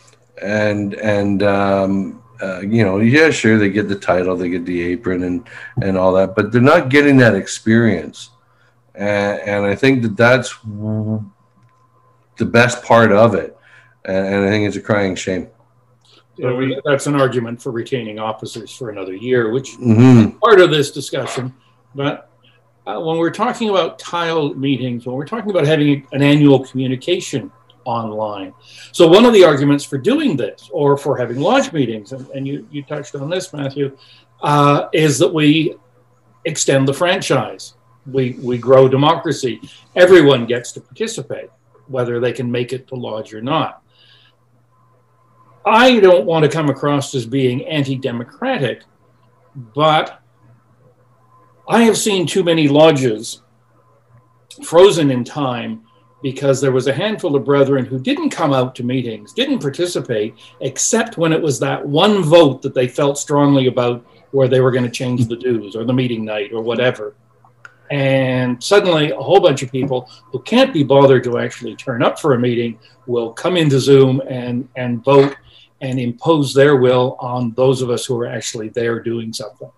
and 0.42 0.94
and 0.94 1.42
um, 1.42 2.22
uh, 2.42 2.60
you 2.60 2.84
know 2.84 2.98
yeah 2.98 3.30
sure 3.30 3.58
they 3.58 3.70
get 3.70 3.88
the 3.88 3.96
title 3.98 4.36
they 4.36 4.48
get 4.48 4.64
the 4.64 4.82
apron 4.82 5.22
and 5.22 5.48
and 5.82 5.96
all 5.96 6.12
that 6.12 6.34
but 6.34 6.50
they're 6.50 6.60
not 6.60 6.88
getting 6.88 7.16
that 7.16 7.34
experience 7.34 8.30
and, 8.94 9.40
and 9.40 9.66
I 9.66 9.74
think 9.74 10.02
that 10.02 10.16
that's 10.16 10.54
the 12.36 12.44
best 12.44 12.82
part 12.82 13.12
of 13.12 13.34
it, 13.34 13.56
and, 14.04 14.26
and 14.26 14.44
I 14.44 14.50
think 14.50 14.68
it's 14.68 14.76
a 14.76 14.82
crying 14.82 15.14
shame. 15.14 15.48
So 16.38 16.56
we, 16.56 16.80
that's 16.84 17.06
an 17.06 17.14
argument 17.14 17.60
for 17.62 17.72
retaining 17.72 18.18
officers 18.18 18.74
for 18.74 18.90
another 18.90 19.14
year, 19.14 19.50
which 19.50 19.72
mm-hmm. 19.72 20.30
is 20.30 20.34
part 20.42 20.60
of 20.60 20.70
this 20.70 20.90
discussion. 20.90 21.54
But 21.94 22.30
uh, 22.86 23.00
when 23.00 23.18
we're 23.18 23.30
talking 23.30 23.68
about 23.68 23.98
tile 23.98 24.54
meetings, 24.54 25.06
when 25.06 25.14
we're 25.14 25.26
talking 25.26 25.50
about 25.50 25.66
having 25.66 26.06
an 26.12 26.22
annual 26.22 26.64
communication 26.64 27.52
online, 27.84 28.52
so 28.92 29.06
one 29.08 29.24
of 29.24 29.32
the 29.32 29.44
arguments 29.44 29.84
for 29.84 29.98
doing 29.98 30.36
this 30.36 30.68
or 30.72 30.96
for 30.96 31.16
having 31.16 31.38
lodge 31.38 31.72
meetings, 31.72 32.12
and, 32.12 32.28
and 32.30 32.46
you, 32.46 32.66
you 32.70 32.82
touched 32.82 33.14
on 33.14 33.28
this, 33.30 33.52
Matthew, 33.52 33.96
uh, 34.42 34.88
is 34.92 35.18
that 35.18 35.32
we 35.32 35.76
extend 36.44 36.88
the 36.88 36.94
franchise 36.94 37.74
we, 38.06 38.32
we 38.42 38.58
grow 38.58 38.88
democracy. 38.88 39.60
Everyone 39.94 40.46
gets 40.46 40.72
to 40.72 40.80
participate, 40.80 41.50
whether 41.86 42.20
they 42.20 42.32
can 42.32 42.50
make 42.50 42.72
it 42.72 42.88
to 42.88 42.94
lodge 42.94 43.32
or 43.32 43.42
not. 43.42 43.82
I 45.64 46.00
don't 46.00 46.26
want 46.26 46.44
to 46.44 46.50
come 46.50 46.68
across 46.68 47.14
as 47.14 47.24
being 47.24 47.64
anti 47.66 47.96
democratic, 47.96 48.82
but 49.54 50.20
I 51.68 51.82
have 51.84 51.96
seen 51.96 52.26
too 52.26 52.42
many 52.42 52.66
lodges 52.66 53.42
frozen 54.64 55.10
in 55.10 55.22
time 55.22 55.84
because 56.22 56.60
there 56.60 56.72
was 56.72 56.86
a 56.86 56.92
handful 56.92 57.34
of 57.34 57.44
brethren 57.44 57.84
who 57.84 57.98
didn't 57.98 58.30
come 58.30 58.52
out 58.52 58.74
to 58.76 58.84
meetings, 58.84 59.32
didn't 59.32 59.58
participate, 59.58 60.34
except 60.60 61.18
when 61.18 61.32
it 61.32 61.42
was 61.42 61.58
that 61.58 61.84
one 61.84 62.22
vote 62.22 62.62
that 62.62 62.74
they 62.74 62.88
felt 62.88 63.18
strongly 63.18 63.66
about 63.66 64.04
where 64.30 64.48
they 64.48 64.60
were 64.60 64.70
going 64.70 64.84
to 64.84 64.90
change 64.90 65.26
the 65.26 65.36
dues 65.36 65.76
or 65.76 65.84
the 65.84 65.92
meeting 65.92 66.24
night 66.24 66.52
or 66.52 66.62
whatever. 66.62 67.14
And 67.90 68.62
suddenly, 68.62 69.10
a 69.10 69.16
whole 69.16 69.40
bunch 69.40 69.62
of 69.62 69.70
people 69.70 70.08
who 70.30 70.40
can't 70.40 70.72
be 70.72 70.82
bothered 70.82 71.24
to 71.24 71.38
actually 71.38 71.76
turn 71.76 72.02
up 72.02 72.18
for 72.18 72.32
a 72.32 72.38
meeting 72.38 72.78
will 73.06 73.32
come 73.32 73.56
into 73.56 73.78
Zoom 73.78 74.22
and, 74.28 74.66
and 74.76 75.04
vote 75.04 75.36
and 75.82 75.98
impose 76.00 76.54
their 76.54 76.76
will 76.76 77.16
on 77.20 77.52
those 77.52 77.82
of 77.82 77.90
us 77.90 78.06
who 78.06 78.18
are 78.18 78.26
actually 78.26 78.70
there 78.70 79.00
doing 79.00 79.32
something. 79.32 79.70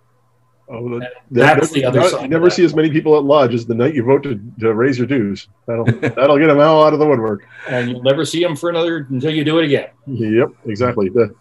Oh, 0.66 0.98
that, 0.98 1.12
that's 1.31 1.70
the 1.72 1.85
other 1.85 2.00
not, 2.00 2.11
side. 2.11 2.22
You 2.22 2.29
never 2.29 2.48
see 2.48 2.64
as 2.64 2.74
many 2.74 2.90
people 2.90 3.16
at 3.18 3.24
lodge 3.24 3.53
as 3.53 3.66
the 3.66 3.74
night 3.74 3.94
you 3.94 4.03
vote 4.03 4.22
to, 4.22 4.40
to 4.61 4.74
raise 4.74 4.96
your 4.96 5.07
dues. 5.07 5.48
That'll 5.66 5.85
that'll 6.00 6.38
get 6.38 6.46
them 6.46 6.59
all 6.59 6.85
out 6.85 6.94
of 6.94 6.98
the 6.98 7.07
woodwork. 7.07 7.46
And 7.68 7.90
you'll 7.90 8.03
never 8.03 8.24
see 8.24 8.42
them 8.42 8.57
for 8.57 8.70
another 8.70 9.07
until 9.11 9.31
you 9.31 9.44
do 9.44 9.59
it 9.59 9.66
again. 9.66 9.90
Yep, 10.07 10.48
exactly. 10.64 11.11
The, 11.11 11.35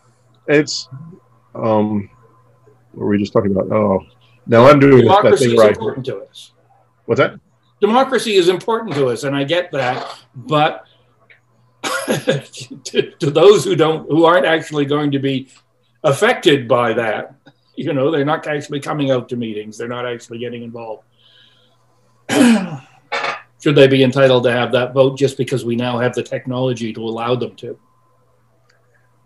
it's 0.48 0.90
um, 1.56 2.10
what 2.92 3.06
were 3.06 3.10
we 3.10 3.18
just 3.18 3.34
talking 3.34 3.52
about? 3.52 3.72
Oh, 3.72 4.06
now 4.46 4.68
I'm 4.68 4.80
doing 4.80 5.06
that 5.06 5.38
thing 5.40 5.56
right. 5.56 5.70
Important 5.70 6.06
to 6.08 6.24
us. 6.24 6.52
What's 7.06 7.20
that? 7.20 7.40
Democracy 7.80 8.36
is 8.36 8.50
important 8.50 8.94
to 8.96 9.08
us, 9.08 9.24
and 9.24 9.36
I 9.36 9.44
get 9.44 9.72
that, 9.72 10.20
but 10.36 10.86
to, 12.06 13.12
to, 13.20 13.30
those 13.30 13.66
who 13.66 13.76
don't, 13.76 14.10
who 14.10 14.24
aren't 14.24 14.46
actually 14.46 14.86
going 14.86 15.12
to 15.12 15.20
be 15.20 15.50
affected 16.04 16.68
by 16.68 16.94
that, 16.94 17.36
you 17.76 17.94
know, 17.94 18.12
they're 18.12 18.26
not 18.26 18.46
actually 18.48 18.80
coming 18.80 19.12
out 19.12 19.30
to 19.30 19.36
meetings, 19.36 19.78
they're 19.78 19.88
not 19.88 20.06
actually 20.06 20.40
getting 20.40 20.64
involved. 20.64 21.04
Should 22.30 23.76
they 23.76 23.88
be 23.88 24.04
entitled 24.04 24.44
to 24.44 24.52
have 24.52 24.72
that 24.74 24.94
vote 24.94 25.18
just 25.18 25.38
because 25.38 25.64
we 25.64 25.76
now 25.76 25.98
have 26.00 26.14
the 26.14 26.24
technology 26.24 26.92
to 26.94 27.02
allow 27.02 27.36
them 27.36 27.56
to? 27.58 27.80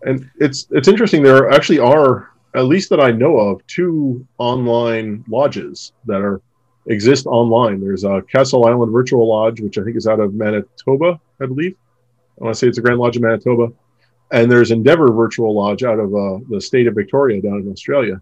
And 0.02 0.30
it's 0.38 0.68
it's 0.70 0.86
interesting. 0.86 1.22
There 1.22 1.50
actually 1.50 1.80
are, 1.80 2.30
at 2.54 2.66
least 2.66 2.88
that 2.90 3.00
I 3.00 3.10
know 3.10 3.36
of, 3.36 3.66
two 3.66 4.24
online 4.38 5.24
lodges 5.28 5.92
that 6.06 6.20
are 6.20 6.40
exist 6.86 7.26
online. 7.26 7.80
There's 7.80 8.04
a 8.04 8.22
Castle 8.22 8.66
Island 8.66 8.92
Virtual 8.92 9.28
Lodge, 9.28 9.60
which 9.60 9.78
I 9.78 9.82
think 9.82 9.96
is 9.96 10.06
out 10.06 10.20
of 10.20 10.34
Manitoba, 10.34 11.20
I 11.40 11.46
believe. 11.46 11.76
I 12.40 12.44
want 12.44 12.54
to 12.54 12.58
say 12.58 12.68
it's 12.68 12.78
a 12.78 12.80
Grand 12.80 12.98
Lodge 12.98 13.16
of 13.16 13.22
Manitoba. 13.22 13.72
And 14.30 14.50
there's 14.50 14.70
Endeavour 14.70 15.10
Virtual 15.12 15.54
Lodge 15.54 15.84
out 15.84 15.98
of 15.98 16.14
uh, 16.14 16.38
the 16.50 16.60
state 16.60 16.86
of 16.86 16.94
Victoria 16.94 17.40
down 17.40 17.60
in 17.60 17.72
Australia. 17.72 18.20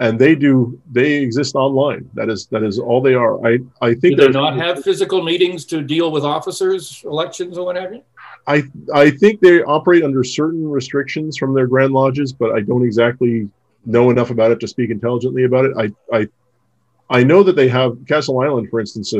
And 0.00 0.18
they 0.18 0.36
do 0.36 0.80
they 0.92 1.14
exist 1.14 1.56
online. 1.56 2.08
That 2.14 2.28
is 2.28 2.46
that 2.46 2.62
is 2.62 2.78
all 2.78 3.00
they 3.00 3.14
are. 3.14 3.44
I 3.44 3.58
I 3.80 3.94
think 3.94 4.16
do 4.16 4.26
they 4.26 4.28
not 4.28 4.54
have 4.56 4.84
physical 4.84 5.22
meetings 5.22 5.64
to 5.66 5.82
deal 5.82 6.12
with 6.12 6.24
officers, 6.24 7.02
elections, 7.04 7.58
or 7.58 7.66
what 7.66 7.76
have 7.76 7.92
you. 7.92 8.02
I 8.46 8.62
I 8.94 9.10
think 9.10 9.40
they 9.40 9.62
operate 9.62 10.04
under 10.04 10.22
certain 10.22 10.68
restrictions 10.68 11.36
from 11.36 11.52
their 11.52 11.66
grand 11.66 11.92
lodges, 11.92 12.32
but 12.32 12.52
I 12.52 12.60
don't 12.60 12.84
exactly 12.84 13.48
know 13.86 14.10
enough 14.10 14.30
about 14.30 14.52
it 14.52 14.60
to 14.60 14.68
speak 14.68 14.90
intelligently 14.90 15.44
about 15.44 15.64
it. 15.64 15.72
I 15.76 16.16
I 16.16 16.28
I 17.10 17.24
know 17.24 17.42
that 17.42 17.56
they 17.56 17.68
have 17.68 17.96
Castle 18.06 18.40
Island, 18.40 18.68
for 18.70 18.80
instance. 18.80 19.12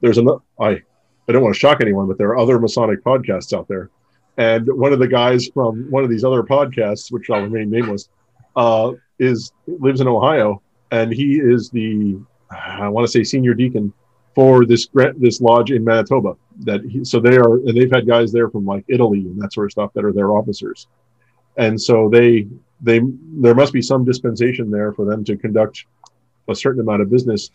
There's 0.00 0.18
an 0.18 0.28
I 0.58 0.82
I 1.28 1.32
don't 1.32 1.42
want 1.42 1.54
to 1.54 1.58
shock 1.58 1.80
anyone, 1.80 2.06
but 2.08 2.18
there 2.18 2.28
are 2.28 2.38
other 2.38 2.58
Masonic 2.58 3.02
podcasts 3.04 3.56
out 3.56 3.68
there, 3.68 3.90
and 4.36 4.66
one 4.68 4.92
of 4.92 4.98
the 4.98 5.08
guys 5.08 5.48
from 5.48 5.90
one 5.90 6.04
of 6.04 6.10
these 6.10 6.24
other 6.24 6.42
podcasts, 6.42 7.12
which 7.12 7.30
I'll 7.30 7.42
remain 7.42 7.70
nameless, 7.70 8.08
uh, 8.56 8.92
is 9.18 9.52
lives 9.66 10.00
in 10.00 10.08
Ohio, 10.08 10.62
and 10.90 11.12
he 11.12 11.40
is 11.40 11.70
the 11.70 12.18
I 12.50 12.88
want 12.88 13.06
to 13.06 13.10
say 13.10 13.24
senior 13.24 13.54
deacon 13.54 13.92
for 14.34 14.64
this 14.66 14.88
this 15.16 15.40
lodge 15.40 15.70
in 15.70 15.84
Manitoba. 15.84 16.36
That 16.60 16.84
he, 16.84 17.04
so 17.04 17.20
they 17.20 17.36
are, 17.36 17.56
and 17.56 17.76
they've 17.76 17.90
had 17.90 18.06
guys 18.06 18.32
there 18.32 18.48
from 18.48 18.64
like 18.64 18.84
Italy 18.88 19.20
and 19.20 19.40
that 19.40 19.52
sort 19.52 19.66
of 19.66 19.72
stuff 19.72 19.92
that 19.94 20.04
are 20.04 20.12
their 20.12 20.32
officers, 20.32 20.86
and 21.56 21.80
so 21.80 22.08
they 22.08 22.46
they 22.80 23.00
there 23.36 23.54
must 23.54 23.72
be 23.72 23.82
some 23.82 24.04
dispensation 24.04 24.70
there 24.70 24.92
for 24.92 25.04
them 25.04 25.24
to 25.24 25.36
conduct 25.36 25.86
a 26.48 26.54
certain 26.54 26.80
amount 26.80 27.02
of 27.02 27.10
business 27.10 27.50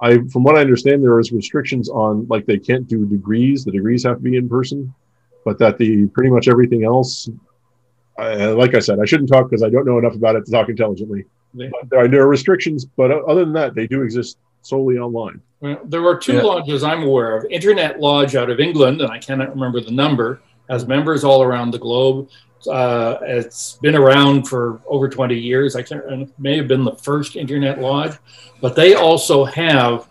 I, 0.00 0.18
from 0.32 0.42
what 0.42 0.56
I 0.56 0.60
understand, 0.60 1.02
there 1.04 1.18
is 1.20 1.30
restrictions 1.30 1.88
on 1.88 2.26
like 2.28 2.46
they 2.46 2.58
can't 2.58 2.88
do 2.88 3.04
degrees. 3.04 3.64
The 3.64 3.72
degrees 3.72 4.04
have 4.04 4.16
to 4.16 4.22
be 4.22 4.36
in 4.36 4.48
person, 4.48 4.94
but 5.44 5.58
that 5.58 5.76
the 5.76 6.06
pretty 6.08 6.30
much 6.30 6.48
everything 6.48 6.84
else. 6.84 7.28
I, 8.18 8.46
like 8.46 8.74
I 8.74 8.80
said, 8.80 8.98
I 9.00 9.04
shouldn't 9.04 9.28
talk 9.28 9.48
because 9.48 9.62
I 9.62 9.70
don't 9.70 9.86
know 9.86 9.98
enough 9.98 10.14
about 10.14 10.36
it 10.36 10.44
to 10.46 10.52
talk 10.52 10.68
intelligently. 10.68 11.24
But 11.54 11.70
there, 11.88 12.00
are, 12.00 12.08
there 12.08 12.22
are 12.22 12.28
restrictions, 12.28 12.84
but 12.84 13.10
other 13.10 13.44
than 13.44 13.52
that, 13.54 13.74
they 13.74 13.86
do 13.86 14.02
exist 14.02 14.38
solely 14.62 14.98
online. 14.98 15.40
Well, 15.60 15.80
there 15.84 16.04
are 16.06 16.16
two 16.16 16.34
yeah. 16.34 16.42
lodges 16.42 16.82
I'm 16.82 17.02
aware 17.02 17.36
of. 17.36 17.44
Internet 17.50 18.00
Lodge 18.00 18.36
out 18.36 18.50
of 18.50 18.60
England, 18.60 19.00
and 19.00 19.10
I 19.10 19.18
cannot 19.18 19.50
remember 19.50 19.80
the 19.80 19.90
number, 19.90 20.42
has 20.68 20.86
members 20.86 21.24
all 21.24 21.42
around 21.42 21.72
the 21.72 21.78
globe. 21.78 22.28
Uh, 22.70 23.18
it's 23.22 23.78
been 23.82 23.96
around 23.96 24.46
for 24.46 24.80
over 24.86 25.08
20 25.08 25.34
years. 25.34 25.76
I 25.76 25.82
can't, 25.82 26.02
it 26.04 26.28
may 26.38 26.56
have 26.56 26.68
been 26.68 26.84
the 26.84 26.96
first 26.96 27.36
internet 27.36 27.80
lodge, 27.80 28.16
but 28.60 28.76
they 28.76 28.94
also 28.94 29.44
have 29.44 30.08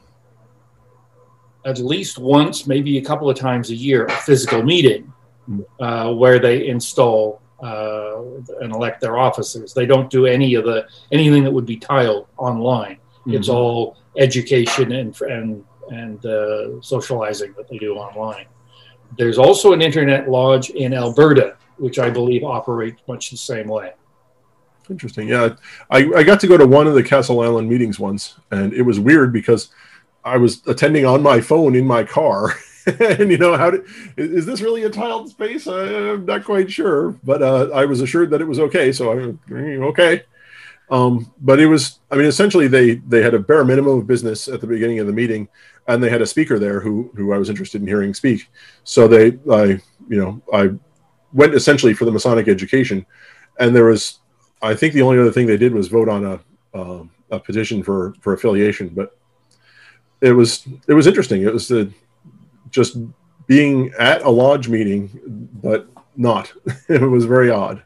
at 1.65 1.77
least 1.79 2.17
once, 2.17 2.65
maybe 2.65 2.97
a 2.97 3.01
couple 3.01 3.29
of 3.29 3.37
times 3.37 3.69
a 3.69 3.75
year, 3.75 4.05
a 4.05 4.11
physical 4.11 4.63
meeting 4.63 5.11
uh, 5.79 6.13
where 6.13 6.39
they 6.39 6.67
install 6.67 7.41
uh, 7.61 8.21
and 8.61 8.73
elect 8.73 9.01
their 9.01 9.17
officers. 9.17 9.73
They 9.73 9.85
don't 9.85 10.09
do 10.09 10.25
any 10.25 10.55
of 10.55 10.65
the 10.65 10.87
anything 11.11 11.43
that 11.43 11.51
would 11.51 11.65
be 11.65 11.77
tiled 11.77 12.27
online. 12.37 12.95
Mm-hmm. 12.95 13.33
It's 13.33 13.49
all 13.49 13.97
education 14.17 14.91
and 14.93 15.19
and 15.21 15.63
and 15.89 16.25
uh, 16.25 16.81
socializing 16.81 17.53
that 17.57 17.67
they 17.67 17.77
do 17.77 17.95
online. 17.95 18.45
There's 19.17 19.39
also 19.39 19.73
an 19.73 19.81
internet 19.81 20.29
lodge 20.29 20.69
in 20.69 20.93
Alberta 20.93 21.57
which 21.79 21.97
I 21.97 22.09
believe 22.09 22.43
operates 22.43 23.01
much 23.07 23.31
the 23.31 23.37
same 23.37 23.67
way. 23.67 23.93
Interesting. 24.89 25.27
Yeah, 25.27 25.55
I, 25.89 26.09
I 26.15 26.23
got 26.23 26.39
to 26.41 26.47
go 26.47 26.57
to 26.57 26.67
one 26.67 26.87
of 26.87 26.93
the 26.93 27.03
Castle 27.03 27.41
Island 27.41 27.69
meetings 27.69 27.99
once, 27.99 28.35
and 28.51 28.73
it 28.73 28.81
was 28.81 28.99
weird 28.99 29.31
because 29.31 29.69
I 30.23 30.37
was 30.37 30.65
attending 30.67 31.05
on 31.05 31.21
my 31.21 31.41
phone 31.41 31.75
in 31.75 31.85
my 31.85 32.03
car. 32.03 32.53
and 33.19 33.31
you 33.31 33.37
know 33.37 33.57
how 33.57 33.69
to, 33.69 33.83
is 34.17 34.45
this 34.45 34.61
really 34.61 34.83
a 34.83 34.89
tiled 34.89 35.29
space 35.29 35.67
i'm 35.67 36.25
not 36.25 36.43
quite 36.43 36.71
sure 36.71 37.11
but 37.23 37.41
uh, 37.41 37.69
i 37.73 37.85
was 37.85 38.01
assured 38.01 38.29
that 38.29 38.41
it 38.41 38.47
was 38.47 38.59
okay 38.59 38.91
so 38.91 39.11
i'm 39.11 39.39
okay 39.83 40.23
um, 40.91 41.31
but 41.41 41.59
it 41.59 41.67
was 41.67 41.99
i 42.11 42.15
mean 42.15 42.25
essentially 42.25 42.67
they 42.67 42.95
they 42.95 43.21
had 43.21 43.33
a 43.33 43.39
bare 43.39 43.63
minimum 43.63 43.99
of 43.99 44.07
business 44.07 44.47
at 44.47 44.61
the 44.61 44.67
beginning 44.67 44.99
of 44.99 45.07
the 45.07 45.13
meeting 45.13 45.47
and 45.87 46.03
they 46.03 46.09
had 46.09 46.21
a 46.21 46.25
speaker 46.25 46.57
there 46.57 46.79
who 46.79 47.11
who 47.15 47.33
i 47.33 47.37
was 47.37 47.49
interested 47.49 47.81
in 47.81 47.87
hearing 47.87 48.13
speak 48.13 48.49
so 48.83 49.07
they 49.07 49.37
i 49.51 49.79
you 50.07 50.17
know 50.17 50.41
i 50.53 50.69
went 51.33 51.53
essentially 51.53 51.93
for 51.93 52.05
the 52.05 52.11
Masonic 52.11 52.47
education, 52.47 53.05
and 53.59 53.75
there 53.75 53.85
was, 53.85 54.19
I 54.61 54.73
think, 54.73 54.93
the 54.93 55.01
only 55.01 55.19
other 55.19 55.31
thing 55.31 55.47
they 55.47 55.57
did 55.57 55.73
was 55.73 55.87
vote 55.87 56.09
on 56.09 56.25
a 56.25 56.39
a 57.31 57.39
petition 57.39 57.83
for 57.83 58.13
for 58.21 58.33
affiliation. 58.33 58.89
But 58.89 59.15
it 60.21 60.31
was 60.31 60.65
it 60.87 60.93
was 60.93 61.07
interesting. 61.07 61.43
It 61.43 61.53
was 61.53 61.67
the 61.67 61.91
just 62.69 62.97
being 63.47 63.91
at 63.97 64.21
a 64.21 64.29
lodge 64.29 64.67
meeting, 64.67 65.49
but 65.61 65.87
not. 66.15 66.51
it 66.89 67.01
was 67.01 67.25
very 67.25 67.49
odd. 67.49 67.83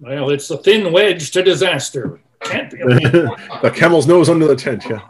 Well, 0.00 0.30
it's 0.30 0.50
a 0.50 0.58
thin 0.58 0.92
wedge 0.92 1.30
to 1.32 1.42
disaster. 1.42 2.20
Can't 2.40 2.70
be. 2.70 2.78
the 2.78 3.72
camel's 3.74 4.06
nose 4.06 4.28
under 4.28 4.46
the 4.46 4.56
tent. 4.56 4.84
Yeah. 4.88 5.02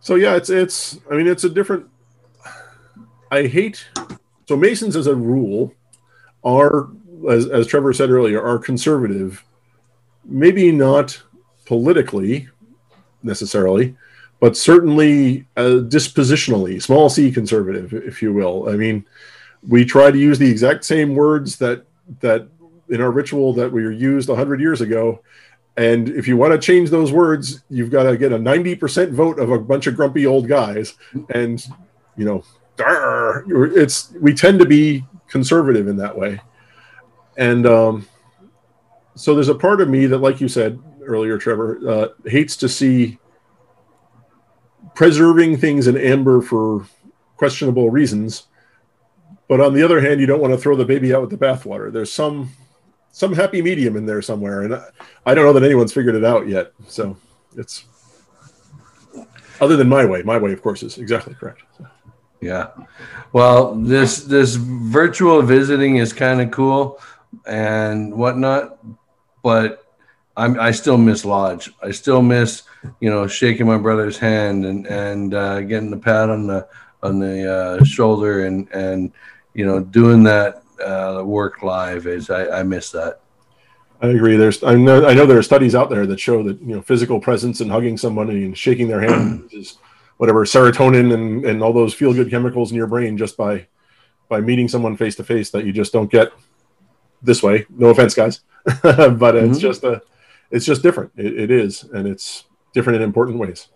So 0.00 0.16
yeah, 0.16 0.34
it's 0.34 0.50
it's. 0.50 0.98
I 1.10 1.14
mean, 1.14 1.28
it's 1.28 1.44
a 1.44 1.50
different. 1.50 1.86
I 3.30 3.46
hate 3.46 3.86
so 4.50 4.56
Masons, 4.56 4.96
as 4.96 5.06
a 5.06 5.14
rule, 5.14 5.72
are, 6.42 6.88
as, 7.30 7.46
as 7.46 7.68
Trevor 7.68 7.92
said 7.92 8.10
earlier, 8.10 8.42
are 8.42 8.58
conservative. 8.58 9.44
Maybe 10.24 10.72
not 10.72 11.22
politically 11.66 12.48
necessarily, 13.22 13.96
but 14.40 14.56
certainly 14.56 15.46
uh, 15.56 15.80
dispositionally, 15.86 16.82
small 16.82 17.08
c 17.08 17.30
conservative, 17.30 17.92
if 17.92 18.22
you 18.22 18.32
will. 18.32 18.68
I 18.68 18.76
mean, 18.76 19.04
we 19.66 19.84
try 19.84 20.10
to 20.10 20.18
use 20.18 20.38
the 20.38 20.50
exact 20.50 20.84
same 20.84 21.14
words 21.14 21.56
that 21.58 21.84
that 22.20 22.48
in 22.88 23.00
our 23.00 23.12
ritual 23.12 23.52
that 23.54 23.70
we 23.70 23.84
were 23.84 23.92
used 23.92 24.28
100 24.28 24.60
years 24.60 24.80
ago 24.80 25.20
and 25.76 26.08
if 26.08 26.26
you 26.26 26.36
want 26.36 26.52
to 26.52 26.58
change 26.58 26.90
those 26.90 27.12
words 27.12 27.62
you've 27.70 27.90
got 27.90 28.02
to 28.02 28.16
get 28.16 28.32
a 28.32 28.36
90% 28.36 29.12
vote 29.12 29.38
of 29.38 29.52
a 29.52 29.58
bunch 29.60 29.86
of 29.86 29.94
grumpy 29.94 30.26
old 30.26 30.48
guys 30.48 30.94
and 31.32 31.64
you 32.16 32.24
know 32.24 32.42
it's 32.86 34.12
we 34.20 34.34
tend 34.34 34.58
to 34.60 34.66
be 34.66 35.04
conservative 35.28 35.88
in 35.88 35.96
that 35.96 36.16
way, 36.16 36.40
and 37.36 37.66
um, 37.66 38.06
so 39.14 39.34
there's 39.34 39.48
a 39.48 39.54
part 39.54 39.80
of 39.80 39.88
me 39.88 40.06
that, 40.06 40.18
like 40.18 40.40
you 40.40 40.48
said 40.48 40.78
earlier, 41.04 41.38
Trevor, 41.38 41.80
uh, 41.88 42.28
hates 42.28 42.56
to 42.58 42.68
see 42.68 43.18
preserving 45.00 45.56
things 45.56 45.86
in 45.86 45.96
amber 45.96 46.42
for 46.42 46.84
questionable 47.38 47.88
reasons. 47.88 48.48
But 49.48 49.58
on 49.58 49.72
the 49.72 49.82
other 49.82 49.98
hand, 49.98 50.20
you 50.20 50.26
don't 50.26 50.42
want 50.42 50.52
to 50.52 50.58
throw 50.58 50.76
the 50.76 50.84
baby 50.84 51.14
out 51.14 51.22
with 51.22 51.30
the 51.30 51.38
bathwater. 51.38 51.90
There's 51.90 52.12
some 52.12 52.50
some 53.10 53.32
happy 53.32 53.62
medium 53.62 53.96
in 53.96 54.04
there 54.04 54.20
somewhere, 54.20 54.60
and 54.60 54.74
I, 54.74 54.84
I 55.24 55.34
don't 55.34 55.46
know 55.46 55.54
that 55.54 55.62
anyone's 55.62 55.94
figured 55.94 56.16
it 56.16 56.24
out 56.24 56.48
yet. 56.48 56.74
So 56.86 57.16
it's 57.56 57.86
other 59.58 59.74
than 59.78 59.88
my 59.88 60.04
way. 60.04 60.22
My 60.22 60.36
way, 60.36 60.52
of 60.52 60.60
course, 60.60 60.82
is 60.82 60.98
exactly 60.98 61.32
correct. 61.32 61.62
Yeah. 62.42 62.68
Well, 63.32 63.76
this 63.76 64.24
this 64.24 64.56
virtual 64.56 65.40
visiting 65.40 65.96
is 65.96 66.12
kind 66.12 66.42
of 66.42 66.50
cool 66.50 67.00
and 67.46 68.14
whatnot, 68.14 68.76
but 69.42 69.82
I'm 70.36 70.58
I 70.58 70.70
still 70.70 70.98
miss 70.98 71.24
lodge. 71.24 71.70
I 71.82 71.90
still 71.90 72.22
miss 72.22 72.62
you 73.00 73.10
know 73.10 73.26
shaking 73.26 73.66
my 73.66 73.78
brother's 73.78 74.18
hand 74.18 74.64
and 74.64 74.86
and 74.86 75.34
uh, 75.34 75.60
getting 75.62 75.90
the 75.90 75.96
pat 75.96 76.30
on 76.30 76.46
the 76.46 76.68
on 77.02 77.18
the 77.18 77.52
uh, 77.52 77.84
shoulder 77.84 78.46
and 78.46 78.68
and 78.72 79.12
you 79.54 79.66
know 79.66 79.80
doing 79.80 80.22
that 80.24 80.62
uh, 80.84 81.22
work 81.24 81.62
live 81.62 82.06
is 82.06 82.30
I, 82.30 82.60
I 82.60 82.62
miss 82.62 82.90
that. 82.92 83.20
I 84.02 84.08
agree. 84.08 84.36
There's 84.36 84.62
I 84.62 84.76
know 84.76 85.06
I 85.06 85.14
know 85.14 85.26
there 85.26 85.38
are 85.38 85.42
studies 85.42 85.74
out 85.74 85.90
there 85.90 86.06
that 86.06 86.20
show 86.20 86.42
that 86.42 86.60
you 86.60 86.74
know 86.74 86.82
physical 86.82 87.20
presence 87.20 87.60
and 87.60 87.70
hugging 87.70 87.98
somebody 87.98 88.44
and 88.44 88.56
shaking 88.56 88.88
their 88.88 89.00
hand 89.00 89.48
is 89.52 89.78
whatever 90.16 90.44
serotonin 90.44 91.12
and, 91.12 91.44
and 91.44 91.62
all 91.62 91.72
those 91.72 91.94
feel 91.94 92.12
good 92.12 92.30
chemicals 92.30 92.70
in 92.70 92.76
your 92.76 92.86
brain 92.86 93.16
just 93.18 93.36
by 93.36 93.66
by 94.28 94.40
meeting 94.40 94.68
someone 94.68 94.96
face 94.96 95.16
to 95.16 95.24
face 95.24 95.50
that 95.50 95.66
you 95.66 95.72
just 95.72 95.92
don't 95.92 96.10
get 96.10 96.32
this 97.22 97.42
way. 97.42 97.66
No 97.68 97.88
offense, 97.88 98.14
guys, 98.14 98.40
but 98.64 98.82
mm-hmm. 98.82 99.50
it's 99.50 99.58
just 99.58 99.84
a 99.84 100.00
it's 100.50 100.66
just 100.66 100.82
different. 100.82 101.12
It, 101.16 101.38
it 101.38 101.50
is, 101.50 101.84
and 101.84 102.06
it's 102.06 102.44
different 102.72 102.96
in 102.96 103.02
important 103.02 103.38
ways. 103.38 103.68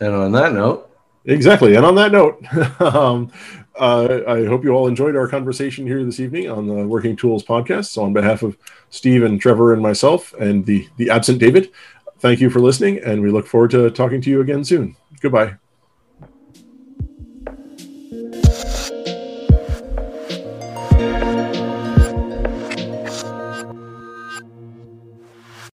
And 0.00 0.14
on 0.14 0.32
that 0.32 0.52
note, 0.52 0.90
exactly. 1.24 1.76
And 1.76 1.86
on 1.86 1.94
that 1.94 2.12
note, 2.12 2.44
um, 2.80 3.32
uh, 3.78 4.20
I 4.26 4.44
hope 4.44 4.64
you 4.64 4.70
all 4.70 4.88
enjoyed 4.88 5.16
our 5.16 5.28
conversation 5.28 5.86
here 5.86 6.02
this 6.04 6.20
evening 6.20 6.50
on 6.50 6.66
the 6.66 6.86
Working 6.86 7.16
Tools 7.16 7.44
podcast. 7.44 7.86
So, 7.86 8.02
on 8.02 8.12
behalf 8.12 8.42
of 8.42 8.56
Steve 8.90 9.22
and 9.22 9.40
Trevor 9.40 9.72
and 9.72 9.82
myself 9.82 10.32
and 10.34 10.64
the 10.64 10.88
the 10.96 11.10
absent 11.10 11.38
David, 11.38 11.70
thank 12.18 12.40
you 12.40 12.50
for 12.50 12.60
listening, 12.60 12.98
and 13.04 13.22
we 13.22 13.30
look 13.30 13.46
forward 13.46 13.70
to 13.72 13.90
talking 13.90 14.20
to 14.22 14.30
you 14.30 14.40
again 14.40 14.64
soon. 14.64 14.96
Goodbye. 15.20 15.56